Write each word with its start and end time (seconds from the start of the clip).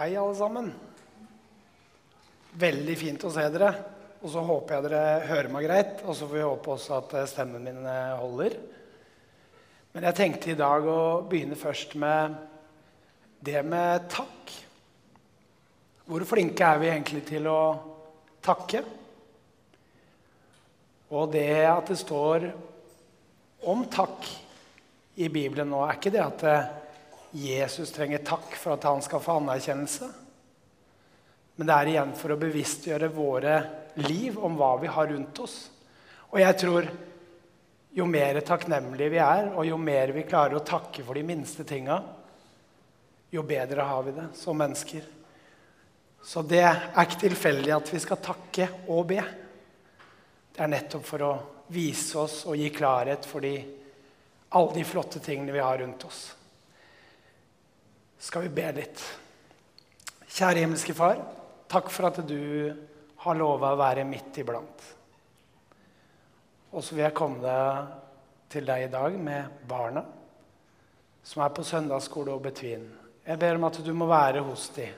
Hei, 0.00 0.14
alle 0.16 0.32
sammen. 0.32 0.68
Veldig 2.56 2.94
fint 2.96 3.24
å 3.28 3.30
se 3.34 3.42
dere. 3.52 3.68
Og 4.24 4.30
så 4.32 4.40
håper 4.48 4.72
jeg 4.78 4.84
dere 4.86 5.26
hører 5.28 5.48
meg 5.52 5.66
greit. 5.66 6.00
Og 6.06 6.16
så 6.16 6.24
får 6.24 6.38
vi 6.38 6.44
håpe 6.46 6.70
også 6.72 6.94
at 6.96 7.12
eh, 7.18 7.26
stemmen 7.28 7.66
min 7.68 7.82
eh, 7.84 8.14
holder. 8.16 8.56
Men 9.92 10.06
jeg 10.08 10.16
tenkte 10.16 10.54
i 10.54 10.56
dag 10.56 10.88
å 10.88 11.02
begynne 11.28 11.60
først 11.60 11.98
med 12.00 12.38
det 13.44 13.60
med 13.68 14.08
takk. 14.16 14.56
Hvor 16.08 16.24
flinke 16.32 16.72
er 16.72 16.80
vi 16.80 16.92
egentlig 16.94 17.22
til 17.34 17.52
å 17.52 17.60
takke? 18.40 18.80
Og 21.12 21.28
det 21.36 21.50
at 21.66 21.92
det 21.92 22.00
står 22.00 22.48
om 23.68 23.84
takk 23.92 24.32
i 25.20 25.28
Bibelen 25.28 25.68
nå, 25.76 25.84
er 25.84 26.00
ikke 26.00 26.16
det 26.16 26.24
at 26.24 26.48
eh, 26.48 26.76
Jesus 27.30 27.92
trenger 27.94 28.18
takk 28.26 28.56
for 28.58 28.74
at 28.74 28.86
han 28.88 29.02
skal 29.02 29.22
få 29.22 29.38
anerkjennelse. 29.38 30.08
Men 31.60 31.68
det 31.68 31.76
er 31.76 31.90
igjen 31.92 32.16
for 32.16 32.32
å 32.32 32.40
bevisstgjøre 32.40 33.10
våre 33.14 33.54
liv 34.00 34.38
om 34.38 34.56
hva 34.58 34.72
vi 34.80 34.90
har 34.90 35.10
rundt 35.10 35.42
oss. 35.44 35.56
Og 36.30 36.40
jeg 36.40 36.58
tror 36.58 36.88
jo 37.94 38.06
mer 38.06 38.40
takknemlige 38.46 39.12
vi 39.12 39.20
er, 39.22 39.50
og 39.52 39.66
jo 39.66 39.78
mer 39.78 40.14
vi 40.14 40.26
klarer 40.26 40.58
å 40.58 40.64
takke 40.66 41.04
for 41.04 41.18
de 41.18 41.24
minste 41.26 41.66
tinga, 41.66 42.00
jo 43.30 43.42
bedre 43.46 43.86
har 43.86 44.02
vi 44.06 44.14
det 44.16 44.28
som 44.38 44.58
mennesker. 44.58 45.04
Så 46.22 46.42
det 46.42 46.64
er 46.66 47.04
ikke 47.04 47.22
tilfeldig 47.26 47.72
at 47.76 47.92
vi 47.94 48.02
skal 48.02 48.20
takke 48.22 48.66
og 48.90 49.06
be. 49.12 49.20
Det 50.50 50.64
er 50.64 50.70
nettopp 50.70 51.06
for 51.06 51.24
å 51.28 51.32
vise 51.70 52.18
oss 52.18 52.42
og 52.50 52.58
gi 52.58 52.68
klarhet 52.74 53.26
for 53.26 53.44
de, 53.44 53.54
alle 54.50 54.74
de 54.74 54.84
flotte 54.84 55.22
tingene 55.22 55.54
vi 55.54 55.62
har 55.62 55.78
rundt 55.78 56.04
oss. 56.08 56.24
Skal 58.20 58.42
vi 58.42 58.48
be 58.52 58.66
litt? 58.76 59.00
Kjære 60.28 60.60
himmelske 60.60 60.92
Far, 60.92 61.22
takk 61.72 61.88
for 61.88 62.10
at 62.10 62.18
du 62.28 62.68
har 63.24 63.38
lova 63.38 63.70
å 63.72 63.78
være 63.80 64.04
midt 64.04 64.42
iblant. 64.42 64.84
Og 66.76 66.84
så 66.84 66.98
vil 66.98 67.06
jeg 67.06 67.16
komme 67.16 67.54
til 68.52 68.68
deg 68.68 68.84
i 68.84 68.92
dag 68.92 69.16
med 69.16 69.64
barna 69.68 70.04
som 71.24 71.46
er 71.46 71.56
på 71.56 71.64
søndagsskole 71.64 72.36
og 72.36 72.44
betvin. 72.44 72.84
Jeg 73.24 73.40
ber 73.40 73.56
om 73.56 73.68
at 73.70 73.80
du 73.84 73.90
må 73.96 74.08
være 74.10 74.44
hos 74.44 74.68
dem, 74.76 74.92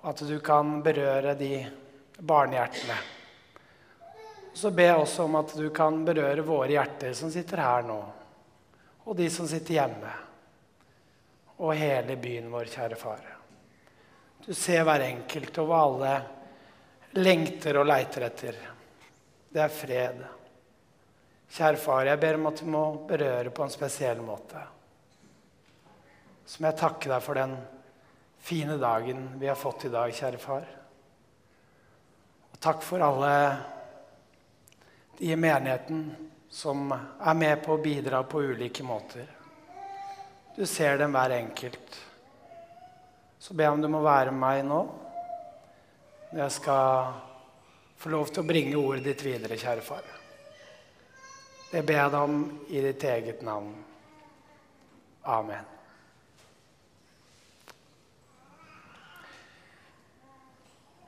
og 0.00 0.10
at 0.14 0.24
du 0.24 0.36
kan 0.40 0.78
berøre 0.86 1.36
de 1.36 1.54
barnehjertene. 2.16 3.00
Så 4.56 4.72
ber 4.72 4.94
jeg 4.94 5.02
også 5.04 5.28
om 5.28 5.36
at 5.36 5.52
du 5.52 5.68
kan 5.68 6.00
berøre 6.08 6.48
våre 6.48 6.78
hjerter 6.78 7.12
som 7.12 7.28
sitter 7.32 7.60
her 7.60 7.84
nå, 7.84 8.04
og 9.04 9.18
de 9.20 9.28
som 9.28 9.48
sitter 9.50 9.82
hjemme, 9.82 10.22
og 11.56 11.74
hele 11.76 12.16
byen 12.20 12.50
vår, 12.52 12.68
kjære 12.72 12.98
far. 13.00 13.22
Du 14.46 14.52
ser 14.54 14.84
hver 14.86 15.04
enkelt 15.06 15.58
og 15.62 15.70
hva 15.70 15.82
alle 15.86 16.14
lengter 17.16 17.78
og 17.80 17.88
leiter 17.88 18.26
etter. 18.28 18.58
Det 19.50 19.62
er 19.62 19.72
fred. 19.72 20.24
Kjære 21.56 21.80
far, 21.80 22.04
jeg 22.10 22.20
ber 22.20 22.38
om 22.38 22.50
at 22.50 22.60
du 22.60 22.68
må 22.70 22.84
berøre 23.08 23.52
på 23.54 23.64
en 23.64 23.72
spesiell 23.72 24.20
måte. 24.24 24.60
Så 26.46 26.60
må 26.60 26.70
jeg 26.70 26.78
takke 26.78 27.10
deg 27.10 27.24
for 27.24 27.38
den 27.38 27.56
fine 28.46 28.76
dagen 28.78 29.28
vi 29.40 29.48
har 29.50 29.58
fått 29.58 29.88
i 29.88 29.92
dag, 29.94 30.12
kjære 30.14 30.42
far. 30.42 30.68
Og 32.52 32.60
takk 32.62 32.84
for 32.86 33.02
alle 33.02 33.32
de 35.18 35.32
i 35.32 35.36
menigheten 35.36 36.04
som 36.52 36.92
er 36.92 37.34
med 37.34 37.64
på 37.64 37.74
å 37.74 37.82
bidra 37.82 38.22
på 38.28 38.44
ulike 38.52 38.84
måter. 38.86 39.35
Du 40.56 40.64
ser 40.66 40.96
dem 40.96 41.12
hver 41.12 41.34
enkelt. 41.36 41.96
Så 43.38 43.54
ber 43.54 43.66
jeg 43.66 43.76
om 43.76 43.82
du 43.84 43.90
må 43.92 44.00
være 44.00 44.32
med 44.32 44.40
meg 44.40 44.62
nå 44.64 44.84
jeg 46.36 46.52
skal 46.52 47.12
få 47.96 48.10
lov 48.12 48.28
til 48.28 48.42
å 48.42 48.48
bringe 48.48 48.76
ordet 48.76 49.04
ditt 49.06 49.22
videre, 49.24 49.56
kjære 49.56 49.84
far. 49.84 50.08
Det 51.70 51.80
ber 51.86 51.96
jeg 52.00 52.12
deg 52.12 52.24
om 52.26 52.42
i 52.68 52.82
ditt 52.82 53.04
eget 53.08 53.44
navn. 53.46 53.70
Amen. 55.32 55.70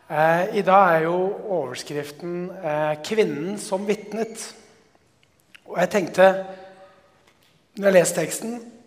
Eh, 0.08 0.56
I 0.60 0.64
dag 0.64 0.94
er 0.94 1.04
jo 1.08 1.18
overskriften 1.58 2.48
eh, 2.62 2.94
'Kvinnen 3.04 3.58
som 3.60 3.84
vitnet'. 3.88 4.54
Og 5.66 5.76
jeg 5.82 5.90
tenkte, 5.92 6.32
når 7.76 7.90
jeg 7.90 7.98
leste 7.98 8.20
teksten, 8.22 8.77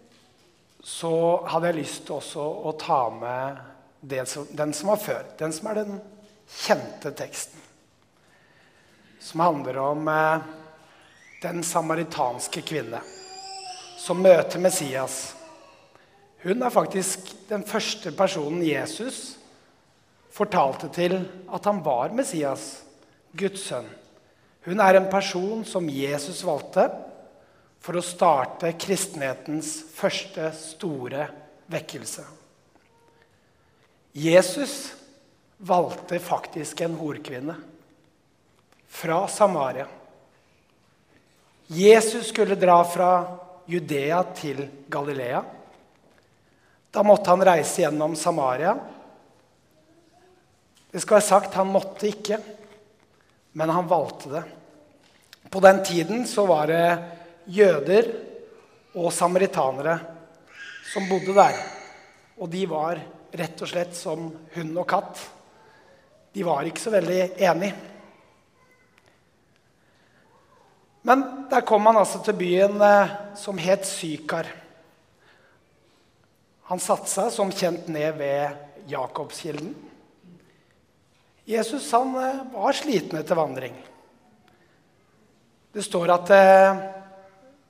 så 0.83 1.13
hadde 1.45 1.69
jeg 1.69 1.81
lyst 1.81 2.05
til 2.07 2.17
også 2.17 2.41
å 2.41 2.73
ta 2.79 3.03
med 3.13 4.25
som, 4.25 4.47
den 4.49 4.73
som 4.73 4.89
var 4.89 5.01
før. 5.01 5.27
Den 5.37 5.53
som 5.53 5.69
er 5.69 5.81
den 5.83 5.99
kjente 6.49 7.11
teksten. 7.13 7.59
Som 9.21 9.43
handler 9.45 9.77
om 9.83 10.07
eh, 10.09 10.47
den 11.43 11.61
samaritanske 11.65 12.63
kvinne 12.65 13.01
som 14.01 14.21
møter 14.21 14.61
Messias. 14.61 15.35
Hun 16.41 16.63
er 16.65 16.73
faktisk 16.73 17.29
den 17.51 17.61
første 17.67 18.09
personen 18.17 18.63
Jesus 18.65 19.37
fortalte 20.33 20.89
til 20.95 21.19
at 21.51 21.67
han 21.69 21.83
var 21.85 22.15
Messias, 22.17 22.81
Guds 23.37 23.67
sønn. 23.67 23.85
Hun 24.65 24.81
er 24.81 24.97
en 24.97 25.09
person 25.11 25.61
som 25.65 25.89
Jesus 25.89 26.41
valgte 26.45 26.87
for 27.81 27.97
å 27.97 28.03
starte 28.05 28.75
kristenhetens 28.79 29.73
første 29.95 30.51
store 30.57 31.25
vekkelse. 31.71 32.25
Jesus 34.13 34.75
valgte 35.65 36.19
faktisk 36.21 36.83
en 36.85 36.97
horkvinne 36.99 37.55
fra 38.91 39.23
Samaria. 39.31 39.87
Jesus 41.71 42.29
skulle 42.29 42.59
dra 42.59 42.81
fra 42.83 43.11
Judea 43.71 44.23
til 44.35 44.65
Galilea. 44.91 45.43
Da 46.91 47.03
måtte 47.07 47.31
han 47.31 47.45
reise 47.47 47.85
gjennom 47.85 48.17
Samaria 48.19 48.75
det 50.91 50.99
skal 50.99 51.21
være 51.21 51.27
sagt, 51.27 51.53
han 51.55 51.71
måtte 51.71 52.09
ikke, 52.09 52.37
men 53.55 53.71
han 53.71 53.87
valgte 53.87 54.31
det. 54.33 54.41
På 55.51 55.61
den 55.63 55.79
tiden 55.87 56.25
så 56.27 56.43
var 56.49 56.67
det 56.67 56.83
jøder 57.49 58.09
og 58.97 59.11
samaritanere 59.15 59.97
som 60.91 61.07
bodde 61.09 61.35
der. 61.35 61.57
Og 62.41 62.49
de 62.51 62.65
var 62.69 62.99
rett 63.31 63.63
og 63.63 63.69
slett 63.69 63.95
som 63.95 64.27
hund 64.55 64.77
og 64.77 64.87
katt. 64.89 65.21
De 66.33 66.43
var 66.47 66.67
ikke 66.67 66.83
så 66.83 66.93
veldig 66.93 67.21
enige. 67.39 67.75
Men 71.07 71.23
der 71.49 71.63
kom 71.65 71.85
han 71.89 71.97
altså 71.97 72.21
til 72.21 72.37
byen 72.37 72.77
eh, 72.85 73.13
som 73.39 73.57
het 73.57 73.87
Sykar. 73.89 74.45
Han 76.69 76.79
satte 76.79 77.09
seg 77.09 77.31
som 77.33 77.49
kjent 77.51 77.89
ned 77.91 78.19
ved 78.19 78.91
Jakobskilden. 78.91 79.73
Jesus 81.49 81.89
han 81.91 82.13
eh, 82.21 82.43
var 82.53 82.77
sliten 82.77 83.17
etter 83.17 83.39
vandring. 83.39 83.73
Det 85.73 85.83
står 85.83 86.13
at 86.13 86.33
eh, 86.35 86.83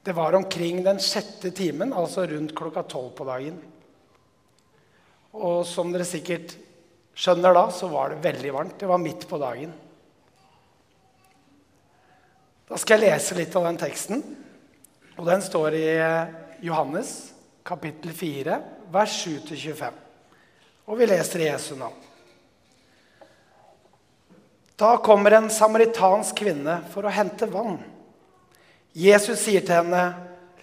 det 0.03 0.15
var 0.17 0.33
omkring 0.33 0.81
den 0.83 0.99
sjette 0.99 1.51
timen, 1.53 1.93
altså 1.93 2.25
rundt 2.25 2.55
klokka 2.57 2.83
tolv 2.89 3.11
på 3.17 3.27
dagen. 3.27 3.59
Og 5.37 5.61
som 5.69 5.91
dere 5.93 6.07
sikkert 6.07 6.55
skjønner 7.13 7.53
da, 7.53 7.67
så 7.71 7.89
var 7.91 8.11
det 8.11 8.23
veldig 8.23 8.53
varmt. 8.55 8.79
Det 8.81 8.89
var 8.89 9.01
midt 9.01 9.27
på 9.29 9.39
dagen. 9.41 9.73
Da 12.71 12.79
skal 12.79 12.97
jeg 12.97 13.11
lese 13.11 13.37
litt 13.37 13.55
av 13.59 13.67
den 13.67 13.79
teksten. 13.79 14.23
Og 15.19 15.27
den 15.27 15.43
står 15.45 15.75
i 15.77 15.87
Johannes 16.65 17.13
kapittel 17.67 18.13
4, 18.15 18.57
vers 18.91 19.17
7-25. 19.27 19.99
Og 20.89 20.97
vi 20.97 21.07
leser 21.11 21.45
Jesu 21.45 21.75
navn. 21.77 22.07
Da 24.81 24.95
kommer 24.97 25.37
en 25.37 25.51
samaritansk 25.53 26.39
kvinne 26.41 26.79
for 26.89 27.05
å 27.05 27.13
hente 27.13 27.45
vann. 27.51 27.77
Jesus 28.93 29.39
sier 29.39 29.63
til 29.63 29.77
henne, 29.79 30.03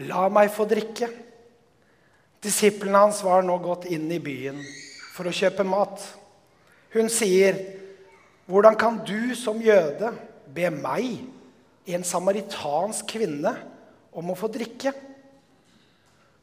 'La 0.01 0.29
meg 0.29 0.51
få 0.53 0.67
drikke.' 0.69 1.09
Disiplene 2.45 2.99
hans 2.99 3.23
var 3.25 3.43
nå 3.43 3.57
gått 3.59 3.89
inn 3.91 4.07
i 4.13 4.21
byen 4.23 4.61
for 5.15 5.27
å 5.27 5.35
kjøpe 5.35 5.65
mat. 5.67 6.03
Hun 6.93 7.09
sier, 7.09 7.57
'Hvordan 8.47 8.77
kan 8.79 9.01
du 9.05 9.35
som 9.35 9.61
jøde 9.61 10.13
be 10.47 10.71
meg, 10.71 11.25
en 11.87 12.05
samaritansk 12.05 13.07
kvinne, 13.07 13.57
om 14.13 14.31
å 14.31 14.37
få 14.37 14.49
drikke?' 14.49 14.95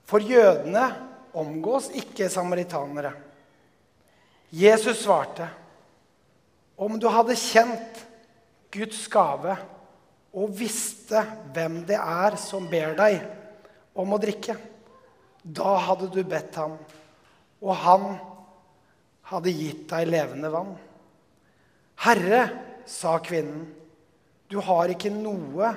For 0.06 0.20
jødene 0.20 0.94
omgås 1.34 1.90
ikke 1.90 2.30
samaritanere. 2.30 3.14
Jesus 4.52 5.04
svarte, 5.04 5.48
om 6.78 7.00
du 7.00 7.08
hadde 7.10 7.36
kjent 7.36 8.06
Guds 8.72 9.08
gave 9.08 9.58
og 10.36 10.52
visste 10.58 11.22
hvem 11.56 11.82
det 11.88 11.98
er 12.00 12.36
som 12.40 12.68
ber 12.72 12.96
deg 12.98 13.22
om 13.96 14.12
å 14.12 14.20
drikke, 14.20 14.58
da 15.46 15.78
hadde 15.88 16.10
du 16.12 16.22
bedt 16.28 16.58
ham, 16.60 16.76
og 17.64 17.74
han 17.86 18.08
hadde 19.32 19.54
gitt 19.56 19.86
deg 19.90 20.10
levende 20.12 20.52
vann. 20.52 20.74
Herre, 22.04 22.42
sa 22.86 23.16
kvinnen, 23.24 23.64
du 24.52 24.60
har 24.62 24.92
ikke 24.94 25.10
noe 25.14 25.72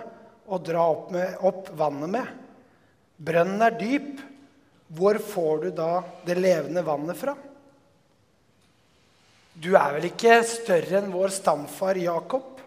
å 0.49 0.59
dra 0.61 0.83
opp, 0.91 1.13
med, 1.15 1.39
opp 1.45 1.71
vannet 1.79 2.13
med. 2.13 2.35
Brønnen 3.17 3.65
er 3.65 3.79
dyp. 3.79 4.19
Hvor 4.89 5.19
får 5.21 5.65
du 5.67 5.71
da 5.77 5.91
det 6.25 6.39
levende 6.39 6.81
vannet 6.85 7.19
fra? 7.21 7.35
Du 9.59 9.75
er 9.77 9.97
vel 9.99 10.07
ikke 10.09 10.39
større 10.49 11.03
enn 11.03 11.11
vår 11.13 11.35
stamfar 11.35 11.99
Jakob? 12.01 12.58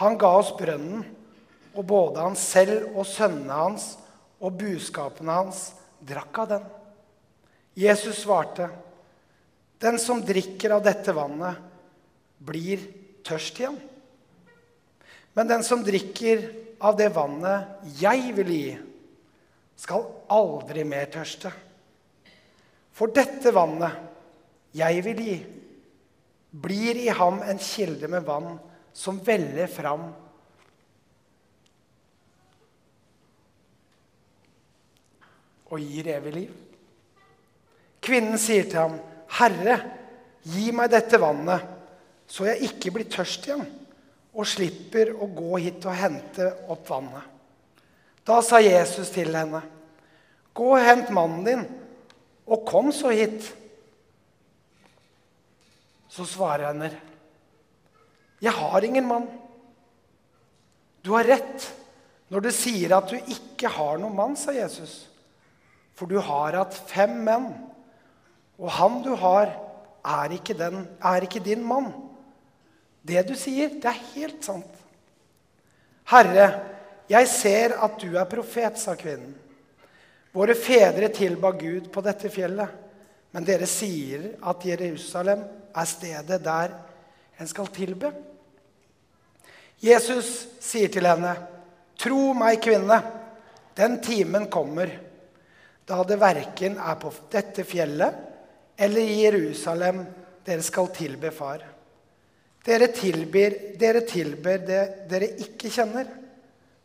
Han 0.00 0.16
ga 0.18 0.30
oss 0.38 0.52
brønnen, 0.56 1.04
og 1.72 1.86
både 1.88 2.20
han 2.20 2.36
selv 2.36 2.92
og 2.92 3.06
sønnene 3.08 3.56
hans 3.56 3.92
og 4.42 4.56
buskapene 4.60 5.36
hans 5.40 5.70
drakk 6.04 6.42
av 6.42 6.48
den. 6.48 6.64
Jesus 7.78 8.24
svarte, 8.24 8.68
'Den 9.78 9.98
som 9.98 10.20
drikker 10.22 10.70
av 10.70 10.82
dette 10.82 11.12
vannet, 11.12 11.56
blir 12.38 12.78
tørst 13.24 13.58
igjen.' 13.58 13.80
'Men 15.34 15.48
den 15.48 15.62
som 15.62 15.82
drikker 15.82 16.52
av 16.80 16.96
det 16.96 17.08
vannet 17.14 17.66
jeg 17.98 18.34
vil 18.36 18.48
gi, 18.48 18.78
skal 19.76 20.06
aldri 20.28 20.84
mer 20.84 21.06
tørste.' 21.06 21.52
'For 22.92 23.06
dette 23.06 23.50
vannet 23.50 23.92
jeg 24.74 25.04
vil 25.04 25.16
gi, 25.16 25.46
blir 26.52 26.96
i 26.96 27.08
ham 27.08 27.42
en 27.42 27.58
kilde 27.58 28.08
med 28.08 28.24
vann' 28.24 28.58
som 28.92 29.20
veller 29.24 29.70
fram 29.72 30.10
og 35.72 35.80
gir 35.80 36.10
evig 36.12 36.32
liv. 36.36 36.52
Kvinnen 38.02 38.38
sier 38.40 38.66
til 38.68 38.80
ham, 38.80 38.98
'Herre, 39.32 39.78
gi 40.44 40.72
meg 40.72 40.90
dette 40.90 41.20
vannet, 41.20 41.62
så 42.26 42.44
jeg 42.50 42.68
ikke 42.68 42.90
blir 42.92 43.08
tørst 43.08 43.46
igjen' 43.46 43.68
'og 44.34 44.46
slipper 44.46 45.14
å 45.14 45.28
gå 45.28 45.56
hit 45.62 45.86
og 45.86 45.96
hente 45.96 46.50
opp 46.68 46.88
vannet.' 46.88 47.30
Da 48.26 48.40
sa 48.42 48.60
Jesus 48.60 49.10
til 49.10 49.34
henne, 49.34 49.62
'Gå 50.54 50.66
og 50.76 50.84
hent 50.84 51.10
mannen 51.10 51.44
din, 51.44 51.64
og 52.46 52.66
kom 52.66 52.92
så 52.92 53.08
hit.' 53.08 53.54
Så 56.08 56.24
svarer 56.24 56.66
henne, 56.66 56.90
'Jeg 58.42 58.52
har 58.52 58.84
ingen 58.84 59.06
mann.' 59.06 59.30
Du 61.02 61.12
har 61.14 61.24
rett 61.24 61.68
når 62.30 62.40
du 62.46 62.50
sier 62.54 62.94
at 62.96 63.10
du 63.10 63.16
ikke 63.18 63.68
har 63.68 63.98
noen 64.00 64.14
mann, 64.16 64.36
sa 64.38 64.54
Jesus. 64.54 65.08
For 65.98 66.08
du 66.08 66.16
har 66.22 66.56
hatt 66.56 66.76
fem 66.88 67.18
menn, 67.26 67.50
og 68.56 68.70
han 68.78 69.02
du 69.04 69.12
har, 69.18 69.50
er 70.02 70.34
ikke, 70.38 70.54
den, 70.58 70.86
er 71.02 71.26
ikke 71.26 71.42
din 71.44 71.62
mann. 71.66 71.90
Det 73.02 73.26
du 73.28 73.34
sier, 73.38 73.74
det 73.82 73.90
er 73.90 74.06
helt 74.14 74.46
sant. 74.46 74.78
Herre, 76.08 76.46
jeg 77.10 77.28
ser 77.28 77.76
at 77.82 77.98
du 78.00 78.16
er 78.16 78.30
profet, 78.30 78.78
sa 78.80 78.94
kvinnen. 78.98 79.34
Våre 80.32 80.54
fedre 80.56 81.10
tilba 81.12 81.50
Gud 81.52 81.90
på 81.92 82.00
dette 82.00 82.30
fjellet, 82.32 82.78
men 83.36 83.44
dere 83.44 83.68
sier 83.68 84.30
at 84.48 84.64
Jerusalem 84.64 85.42
er 85.76 85.88
stedet 85.88 86.38
der 86.44 86.72
en 87.36 87.50
skal 87.50 87.68
tilbe. 87.74 88.12
Jesus 89.82 90.46
sier 90.62 90.88
til 90.92 91.06
henne, 91.06 91.34
'Tro 91.98 92.32
meg, 92.34 92.60
kvinne, 92.62 92.98
den 93.74 93.98
timen 94.02 94.46
kommer' 94.50 94.98
da 95.86 96.02
det 96.06 96.20
verken 96.20 96.78
er 96.78 96.98
på 97.02 97.10
dette 97.30 97.64
fjellet 97.66 98.14
eller 98.78 99.02
i 99.02 99.22
Jerusalem 99.24 100.04
dere 100.46 100.62
skal 100.62 100.90
tilbe 100.94 101.32
Far. 101.34 101.64
Dere 102.62 102.88
tilber, 102.94 103.56
dere 103.78 104.04
tilber 104.06 104.62
det 104.62 104.82
dere 105.10 105.32
ikke 105.42 105.70
kjenner. 105.70 106.06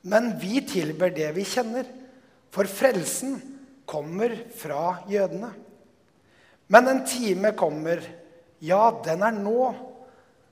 Men 0.09 0.31
vi 0.41 0.61
tilber 0.65 1.13
det 1.13 1.29
vi 1.35 1.45
kjenner, 1.45 1.85
for 2.53 2.69
frelsen 2.69 3.37
kommer 3.85 4.33
fra 4.57 5.03
jødene. 5.09 5.51
Men 6.67 6.87
en 6.91 7.03
time 7.07 7.53
kommer, 7.57 8.01
ja, 8.59 8.89
den 9.05 9.23
er 9.23 9.35
nå, 9.35 9.61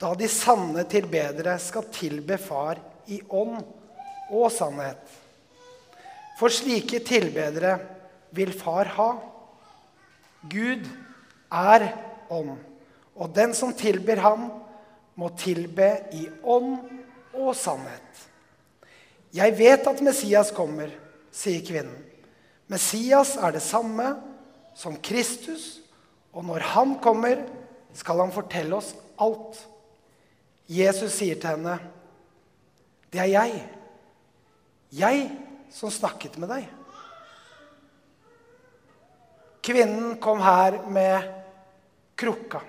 da 0.02 0.12
de 0.18 0.28
sanne 0.32 0.84
tilbedere 0.90 1.56
skal 1.62 1.88
tilbe 1.94 2.38
Far 2.42 2.82
i 3.08 3.22
ånd 3.30 3.62
og 4.34 4.50
sannhet. 4.52 5.02
For 6.40 6.52
slike 6.52 7.00
tilbedere 7.06 7.78
vil 8.36 8.52
far 8.52 8.90
ha. 8.98 9.10
Gud 10.52 10.84
er 11.54 11.88
ånd, 12.30 12.58
og 13.16 13.32
den 13.36 13.54
som 13.56 13.74
tilber 13.78 14.20
ham, 14.22 14.50
må 15.16 15.30
tilbe 15.40 15.88
i 16.12 16.26
ånd 16.44 16.74
og 17.32 17.54
sannhet. 17.56 18.26
Jeg 19.36 19.56
vet 19.56 19.88
at 19.88 20.02
Messias 20.04 20.52
kommer, 20.56 20.92
sier 21.32 21.64
kvinnen. 21.64 21.96
Messias 22.72 23.36
er 23.38 23.56
det 23.56 23.64
samme 23.64 24.10
som 24.76 24.98
Kristus, 25.00 25.80
og 26.36 26.44
når 26.50 26.66
han 26.74 26.98
kommer, 27.00 27.46
skal 27.96 28.20
han 28.26 28.36
fortelle 28.36 28.76
oss 28.76 28.92
alt. 29.22 29.56
Jesus 30.68 31.14
sier 31.14 31.36
til 31.36 31.50
henne, 31.50 31.80
'Det 33.12 33.20
er 33.22 33.32
jeg, 33.32 33.70
jeg 34.92 35.32
som 35.70 35.92
snakket 35.92 36.38
med 36.38 36.50
deg.' 36.50 36.70
Kvinnen 39.62 40.18
kom 40.22 40.42
her 40.42 40.84
med 40.88 41.24
krukka, 42.16 42.62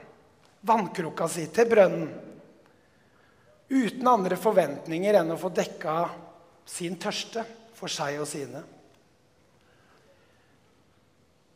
vannkrukka 0.60 1.28
si, 1.28 1.46
til 1.46 1.68
brønnen. 1.68 2.08
Uten 3.68 4.08
andre 4.08 4.36
forventninger 4.36 5.18
enn 5.18 5.34
å 5.34 5.36
få 5.36 5.50
dekka 5.52 6.08
sin 6.64 6.96
tørste 6.96 7.44
for 7.74 7.92
seg 7.92 8.20
og 8.22 8.26
sine. 8.30 8.62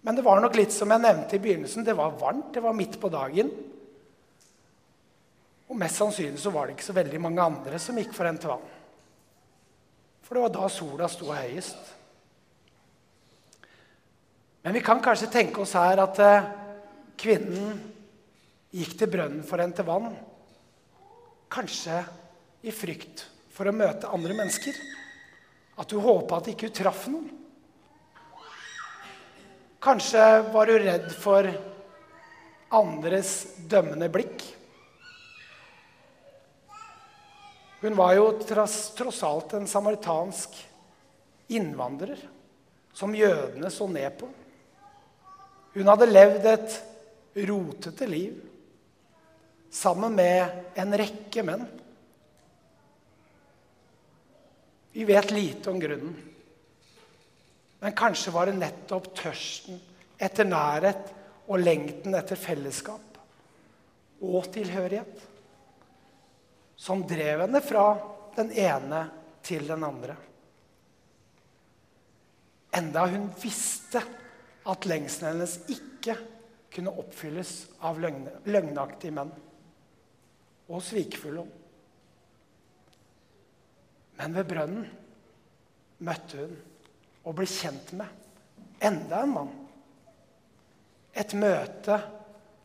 Men 0.02 0.16
det 0.16 0.24
var 0.24 0.40
nok 0.40 0.56
litt 0.56 0.72
som 0.72 0.90
jeg 0.90 1.04
nevnte 1.04 1.36
i 1.36 1.42
begynnelsen. 1.42 1.84
Det 1.84 1.96
var 1.96 2.16
varmt, 2.20 2.52
det 2.54 2.62
var 2.64 2.76
midt 2.76 3.00
på 3.00 3.08
dagen. 3.12 3.50
Og 5.70 5.78
mest 5.78 6.00
sannsynlig 6.00 6.40
så 6.42 6.50
var 6.50 6.66
det 6.66 6.74
ikke 6.74 6.88
så 6.88 6.96
veldig 6.96 7.20
mange 7.22 7.42
andre 7.44 7.78
som 7.78 7.98
gikk 7.98 8.10
for 8.16 8.26
en 8.26 8.40
vann. 8.42 8.66
For 10.26 10.34
det 10.34 10.42
var 10.42 10.54
da 10.54 10.66
sola 10.70 11.08
sto 11.10 11.30
høyest. 11.30 11.92
Men 14.62 14.74
vi 14.76 14.82
kan 14.84 15.00
kanskje 15.02 15.30
tenke 15.30 15.62
oss 15.62 15.76
her 15.78 16.02
at 16.02 16.18
eh, 16.20 16.50
kvinnen 17.18 17.78
gikk 18.74 18.98
til 18.98 19.10
brønnen 19.10 19.46
for 19.46 19.62
en 19.62 19.72
til 19.74 19.86
vann. 19.86 20.10
Kanskje 21.50 22.02
i 22.66 22.74
frykt 22.74 23.24
for 23.54 23.70
å 23.70 23.74
møte 23.74 24.10
andre 24.10 24.36
mennesker. 24.36 24.76
At 25.80 25.94
hun 25.94 26.04
håpa 26.04 26.42
at 26.42 26.50
ikke 26.52 26.68
hun 26.68 26.76
traff 26.76 27.06
noen. 27.08 27.30
Kanskje 29.80 30.24
var 30.52 30.68
hun 30.68 30.82
redd 30.84 31.12
for 31.22 31.46
andres 32.76 33.36
dømmende 33.70 34.10
blikk. 34.12 34.59
Hun 37.80 37.96
var 37.96 38.14
jo 38.14 38.26
tross, 38.44 38.90
tross 38.96 39.22
alt 39.24 39.54
en 39.56 39.68
samaritansk 39.68 40.56
innvandrer 41.48 42.20
som 42.92 43.14
jødene 43.16 43.70
så 43.72 43.86
ned 43.88 44.12
på. 44.20 44.28
Hun 45.74 45.88
hadde 45.88 46.10
levd 46.10 46.48
et 46.50 46.78
rotete 47.48 48.08
liv 48.10 48.40
sammen 49.70 50.16
med 50.18 50.74
en 50.82 50.96
rekke 50.98 51.44
menn. 51.46 51.64
Vi 54.92 55.06
vet 55.06 55.30
lite 55.30 55.70
om 55.70 55.78
grunnen. 55.80 56.16
Men 57.80 57.96
kanskje 57.96 58.34
var 58.34 58.50
det 58.50 58.58
nettopp 58.58 59.08
tørsten 59.16 59.78
etter 60.20 60.44
nærhet 60.44 61.14
og 61.48 61.62
lengten 61.62 62.12
etter 62.18 62.36
fellesskap 62.36 63.20
og 64.20 64.50
tilhørighet 64.52 65.29
som 66.80 67.04
drev 67.06 67.44
henne 67.44 67.60
fra 67.60 67.84
den 68.36 68.52
ene 68.56 69.04
til 69.44 69.66
den 69.68 69.84
andre. 69.84 70.16
Enda 72.76 73.04
hun 73.10 73.26
visste 73.42 74.00
at 74.70 74.86
lengselen 74.88 75.34
hennes 75.34 75.58
ikke 75.72 76.16
kunne 76.72 76.94
oppfylles 77.02 77.52
av 77.84 77.98
løgnaktige 78.00 79.12
menn 79.12 79.32
og 80.70 80.84
svikfulle. 80.86 81.44
Men 84.20 84.36
ved 84.38 84.48
brønnen 84.48 84.86
møtte 86.06 86.44
hun 86.44 86.56
og 87.26 87.36
ble 87.36 87.48
kjent 87.50 87.92
med 87.98 88.20
enda 88.80 89.24
en 89.24 89.34
mann. 89.34 89.52
Et 91.12 91.34
møte 91.36 91.98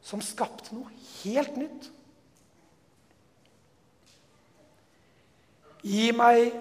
som 0.05 0.21
skapte 0.23 0.75
noe 0.77 0.91
helt 1.23 1.57
nytt. 1.59 1.89
Gi 5.85 6.09
meg 6.17 6.55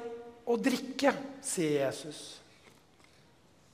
å 0.45 0.57
drikke, 0.61 1.15
sier 1.45 1.87
Jesus 1.87 2.25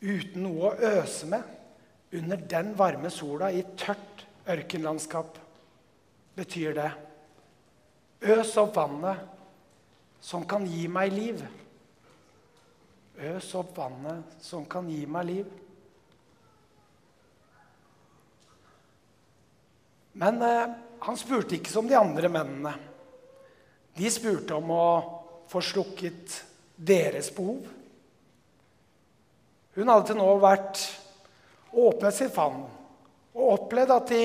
uten 0.00 0.47
noe 0.47 0.71
å 0.71 0.90
øse 1.00 1.26
med 1.28 2.16
under 2.16 2.40
den 2.50 2.73
varme 2.78 3.11
sola 3.12 3.50
i 3.52 3.62
tørt 3.78 4.25
ørkenlandskap, 4.49 5.37
betyr 6.38 6.75
det 6.78 6.90
Øs 8.21 8.50
opp 8.61 8.75
vannet 8.76 9.21
som 10.21 10.42
kan 10.45 10.66
gi 10.69 10.83
meg 10.92 11.12
liv. 11.14 11.38
Øs 13.16 13.47
opp 13.57 13.71
vannet 13.78 14.35
som 14.45 14.66
kan 14.69 14.90
gi 14.92 15.07
meg 15.09 15.25
liv. 15.25 15.47
Men 20.21 20.42
eh, 20.45 20.75
han 21.00 21.16
spurte 21.16 21.57
ikke 21.57 21.73
som 21.73 21.88
de 21.88 21.97
andre 21.97 22.28
mennene. 22.28 22.75
De 23.97 24.12
spurte 24.12 24.59
om 24.59 24.75
å 24.76 24.85
få 25.50 25.62
slukket 25.64 26.40
deres 26.76 27.30
behov. 27.35 27.66
Hun 29.75 29.90
hadde 29.90 30.11
til 30.11 30.19
nå 30.19 30.28
vært 30.42 30.83
åpnet 31.71 32.16
sitt 32.16 32.33
favn 32.35 32.64
og 33.30 33.52
opplevd 33.54 33.95
at 33.95 34.11
de 34.11 34.23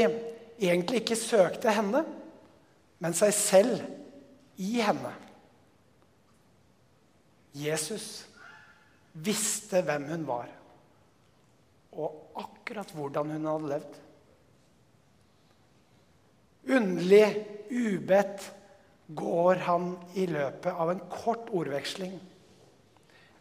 egentlig 0.65 1.03
ikke 1.03 1.17
søkte 1.19 1.73
henne, 1.73 2.01
men 3.01 3.17
seg 3.17 3.33
selv 3.35 3.83
i 4.61 4.79
henne. 4.81 5.11
Jesus 7.55 8.25
visste 9.13 9.83
hvem 9.85 10.07
hun 10.09 10.25
var, 10.27 10.49
og 11.95 12.39
akkurat 12.41 12.89
hvordan 12.95 13.35
hun 13.35 13.47
hadde 13.51 13.71
levd. 13.71 14.01
Underlig, 16.75 17.27
ubedt 17.69 18.49
går 19.07 19.61
han 19.67 19.91
i 20.17 20.25
løpet 20.29 20.73
av 20.73 20.89
en 20.91 21.03
kort 21.11 21.51
ordveksling 21.53 22.15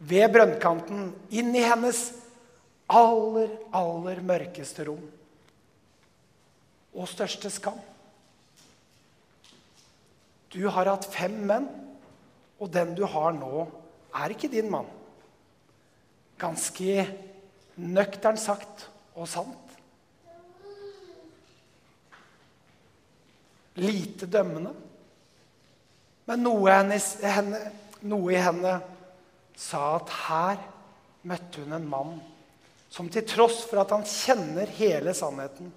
ved 0.04 0.32
brønnkanten 0.34 1.08
inn 1.32 1.54
i 1.56 1.64
hennes 1.64 2.00
aller, 2.92 3.48
aller 3.72 4.20
mørkeste 4.24 4.84
rom 4.90 5.04
og 6.94 7.08
største 7.10 7.50
skam. 7.50 7.78
Du 10.54 10.60
har 10.70 10.86
hatt 10.86 11.08
fem 11.10 11.34
menn, 11.48 11.66
og 12.62 12.70
den 12.70 12.92
du 12.94 13.02
har 13.10 13.32
nå, 13.34 13.64
er 14.14 14.30
ikke 14.30 14.52
din 14.52 14.70
mann. 14.70 14.86
Ganske 16.38 17.02
nøkternt 17.74 18.38
sagt 18.38 18.86
og 19.18 19.26
sant. 19.30 19.74
Lite 23.74 24.28
dømmende. 24.30 24.70
Men 26.28 26.44
noe, 26.44 26.70
hennes, 26.72 27.08
henne, 27.20 27.60
noe 28.08 28.32
i 28.32 28.40
henne 28.40 28.78
sa 29.56 29.82
at 29.98 30.12
her 30.24 30.62
møtte 31.28 31.64
hun 31.64 31.76
en 31.76 31.88
mann 31.88 32.14
som 32.94 33.08
til 33.10 33.24
tross 33.26 33.64
for 33.66 33.82
at 33.82 33.92
han 33.94 34.06
kjenner 34.06 34.70
hele 34.76 35.14
sannheten 35.16 35.72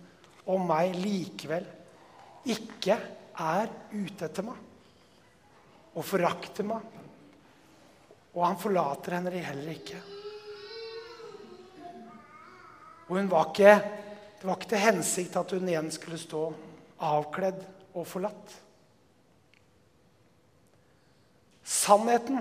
om 0.47 0.67
meg, 0.69 0.93
likevel 0.95 1.65
ikke 2.47 2.95
er 3.37 3.71
ute 3.91 4.27
etter 4.27 4.45
meg 4.45 4.63
og 5.97 6.05
forakter 6.05 6.67
meg. 6.67 6.83
Og 8.37 8.43
han 8.45 8.59
forlater 8.61 9.15
henne 9.17 9.33
heller 9.33 9.73
ikke. 9.73 9.97
Og 13.07 13.15
hun 13.17 13.31
var 13.31 13.49
ikke, 13.49 13.73
det 14.37 14.45
var 14.45 14.59
ikke 14.59 14.71
til 14.75 14.83
hensikt 14.83 15.39
at 15.41 15.55
hun 15.55 15.69
igjen 15.71 15.89
skulle 15.95 16.19
stå 16.21 16.43
avkledd 17.07 17.63
og 17.97 18.05
forlatt. 18.05 18.57
Sannheten 21.67 22.39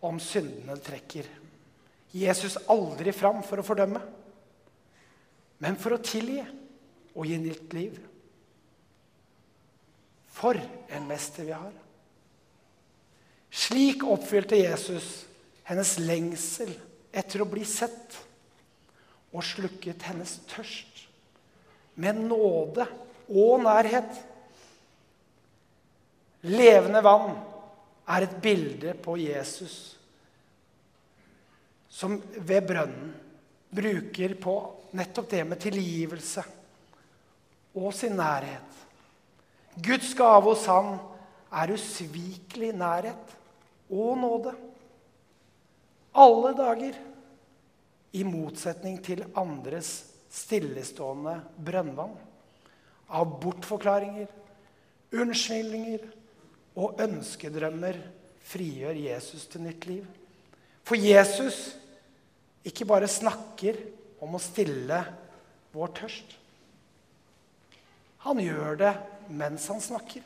om 0.00 0.16
syndene 0.22 0.78
trekker 0.80 1.28
Jesus 2.16 2.56
aldri 2.72 3.12
fram 3.14 3.42
for 3.46 3.60
å 3.60 3.64
fordømme, 3.66 4.00
men 5.60 5.76
for 5.78 5.94
å 5.94 6.02
tilgi 6.02 6.40
og 7.12 7.28
gi 7.28 7.36
nytt 7.38 7.76
liv. 7.76 7.98
For 10.40 10.56
en 10.56 11.06
mester 11.06 11.46
vi 11.46 11.54
har. 11.54 11.74
Slik 13.50 14.02
oppfylte 14.06 14.58
Jesus 14.58 15.26
hennes 15.68 15.96
lengsel 16.00 16.72
etter 17.12 17.42
å 17.42 17.50
bli 17.50 17.66
sett 17.66 18.16
og 19.30 19.44
slukket 19.46 20.08
hennes 20.08 20.38
tørst 20.50 21.04
med 22.00 22.18
nåde 22.24 22.86
og 23.28 23.62
nærhet. 23.66 24.10
Levende 26.48 27.02
vann 27.04 27.34
er 28.08 28.24
et 28.24 28.36
bilde 28.42 28.94
på 29.02 29.16
Jesus 29.20 30.00
som 31.90 32.16
ved 32.36 32.64
brønnen 32.64 33.10
bruker 33.70 34.34
på 34.40 34.54
nettopp 34.96 35.28
det 35.30 35.42
med 35.46 35.60
tilgivelse 35.60 36.44
og 37.76 37.92
sin 37.94 38.16
nærhet. 38.18 38.78
Guds 39.84 40.14
gave 40.18 40.46
hos 40.48 40.64
han 40.70 40.96
er 41.60 41.74
usvikelig 41.74 42.72
nærhet 42.78 43.36
og 43.90 44.18
nåde. 44.18 44.54
Alle 46.14 46.54
dager. 46.58 46.98
I 48.10 48.24
motsetning 48.26 48.96
til 49.06 49.20
andres 49.38 49.90
stillestående 50.34 51.36
brønnvann. 51.62 52.16
Av 53.06 53.36
bortforklaringer, 53.42 54.26
unnskyldninger 55.14 56.08
og 56.78 57.00
ønskedrømmer 57.02 57.98
frigjør 58.50 58.98
Jesus 58.98 59.46
til 59.50 59.64
nytt 59.64 59.86
liv. 59.88 60.04
For 60.86 60.98
Jesus 60.98 61.76
ikke 62.66 62.86
bare 62.88 63.08
snakker 63.10 63.78
om 64.20 64.36
å 64.36 64.42
stille 64.42 65.00
vår 65.74 65.92
tørst. 66.00 66.36
Han 68.26 68.40
gjør 68.42 68.76
det 68.80 68.92
mens 69.32 69.68
han 69.70 69.80
snakker. 69.80 70.24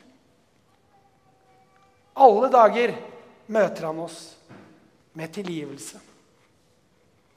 Alle 2.15 2.49
dager 2.51 2.95
møter 3.51 3.87
han 3.87 3.99
oss 4.03 4.19
med 5.15 5.31
tilgivelse. 5.35 6.01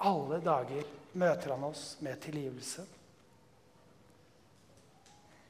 Alle 0.07 0.39
dager 0.43 0.87
møter 1.19 1.55
han 1.55 1.65
oss 1.67 1.97
med 2.03 2.19
tilgivelse. 2.23 2.85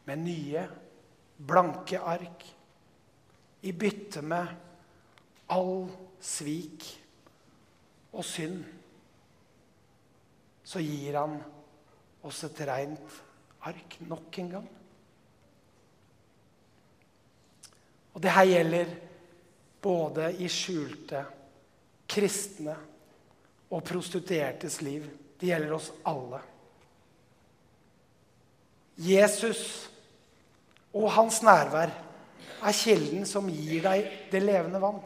Med 0.09 0.25
nye, 0.25 0.63
blanke 1.37 2.01
ark 2.01 2.47
i 3.63 3.73
bytte 3.73 4.23
med 4.23 4.47
all 5.55 5.89
svik 6.21 6.85
og 8.13 8.25
synd 8.27 8.61
så 10.69 10.83
gir 10.85 11.17
han 11.17 11.39
oss 12.29 12.43
et 12.45 12.61
rent 12.69 13.15
ark 13.69 13.97
nok 14.05 14.39
en 14.43 14.51
gang. 14.53 14.67
Og 18.13 18.23
det 18.23 18.35
her 18.35 18.49
gjelder 18.51 18.93
både 19.81 20.29
i 20.43 20.49
skjulte, 20.53 21.23
kristne 22.09 22.75
og 23.71 23.85
prostituertes 23.87 24.81
liv. 24.85 25.07
Det 25.41 25.49
gjelder 25.49 25.73
oss 25.77 25.89
alle. 26.09 26.43
Jesus 28.99 29.63
og 30.93 31.13
hans 31.15 31.41
nærvær 31.47 31.93
er 32.63 32.75
kilden 32.75 33.27
som 33.29 33.49
gir 33.51 33.83
deg 33.85 34.09
det 34.33 34.43
levende 34.43 34.81
vann. 34.83 35.01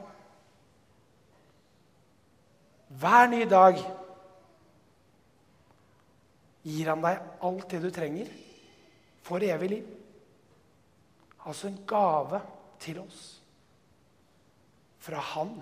Hver 3.03 3.29
ny 3.33 3.43
dag 3.49 3.79
gir 6.63 6.91
han 6.93 7.03
deg 7.03 7.21
alt 7.43 7.69
det 7.73 7.83
du 7.83 7.91
trenger 7.95 8.31
for 9.25 9.43
evig 9.43 9.71
liv. 9.77 9.87
Altså 11.43 11.69
en 11.69 11.79
gave 11.89 12.41
til 12.83 13.01
oss 13.03 13.23
fra 15.03 15.19
Han 15.33 15.57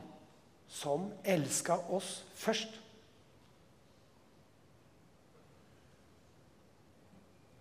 som 0.68 1.08
elska 1.24 1.78
oss 1.88 2.20
først. 2.36 2.76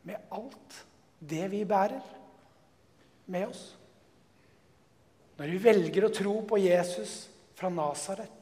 Med 0.03 0.15
alt 0.31 0.85
det 1.19 1.47
vi 1.51 1.63
bærer 1.65 2.03
med 3.25 3.47
oss. 3.47 3.78
Når 5.39 5.53
vi 5.53 5.63
velger 5.63 6.05
å 6.05 6.13
tro 6.13 6.35
på 6.47 6.59
Jesus 6.59 7.23
fra 7.55 7.71
Nasaret, 7.71 8.35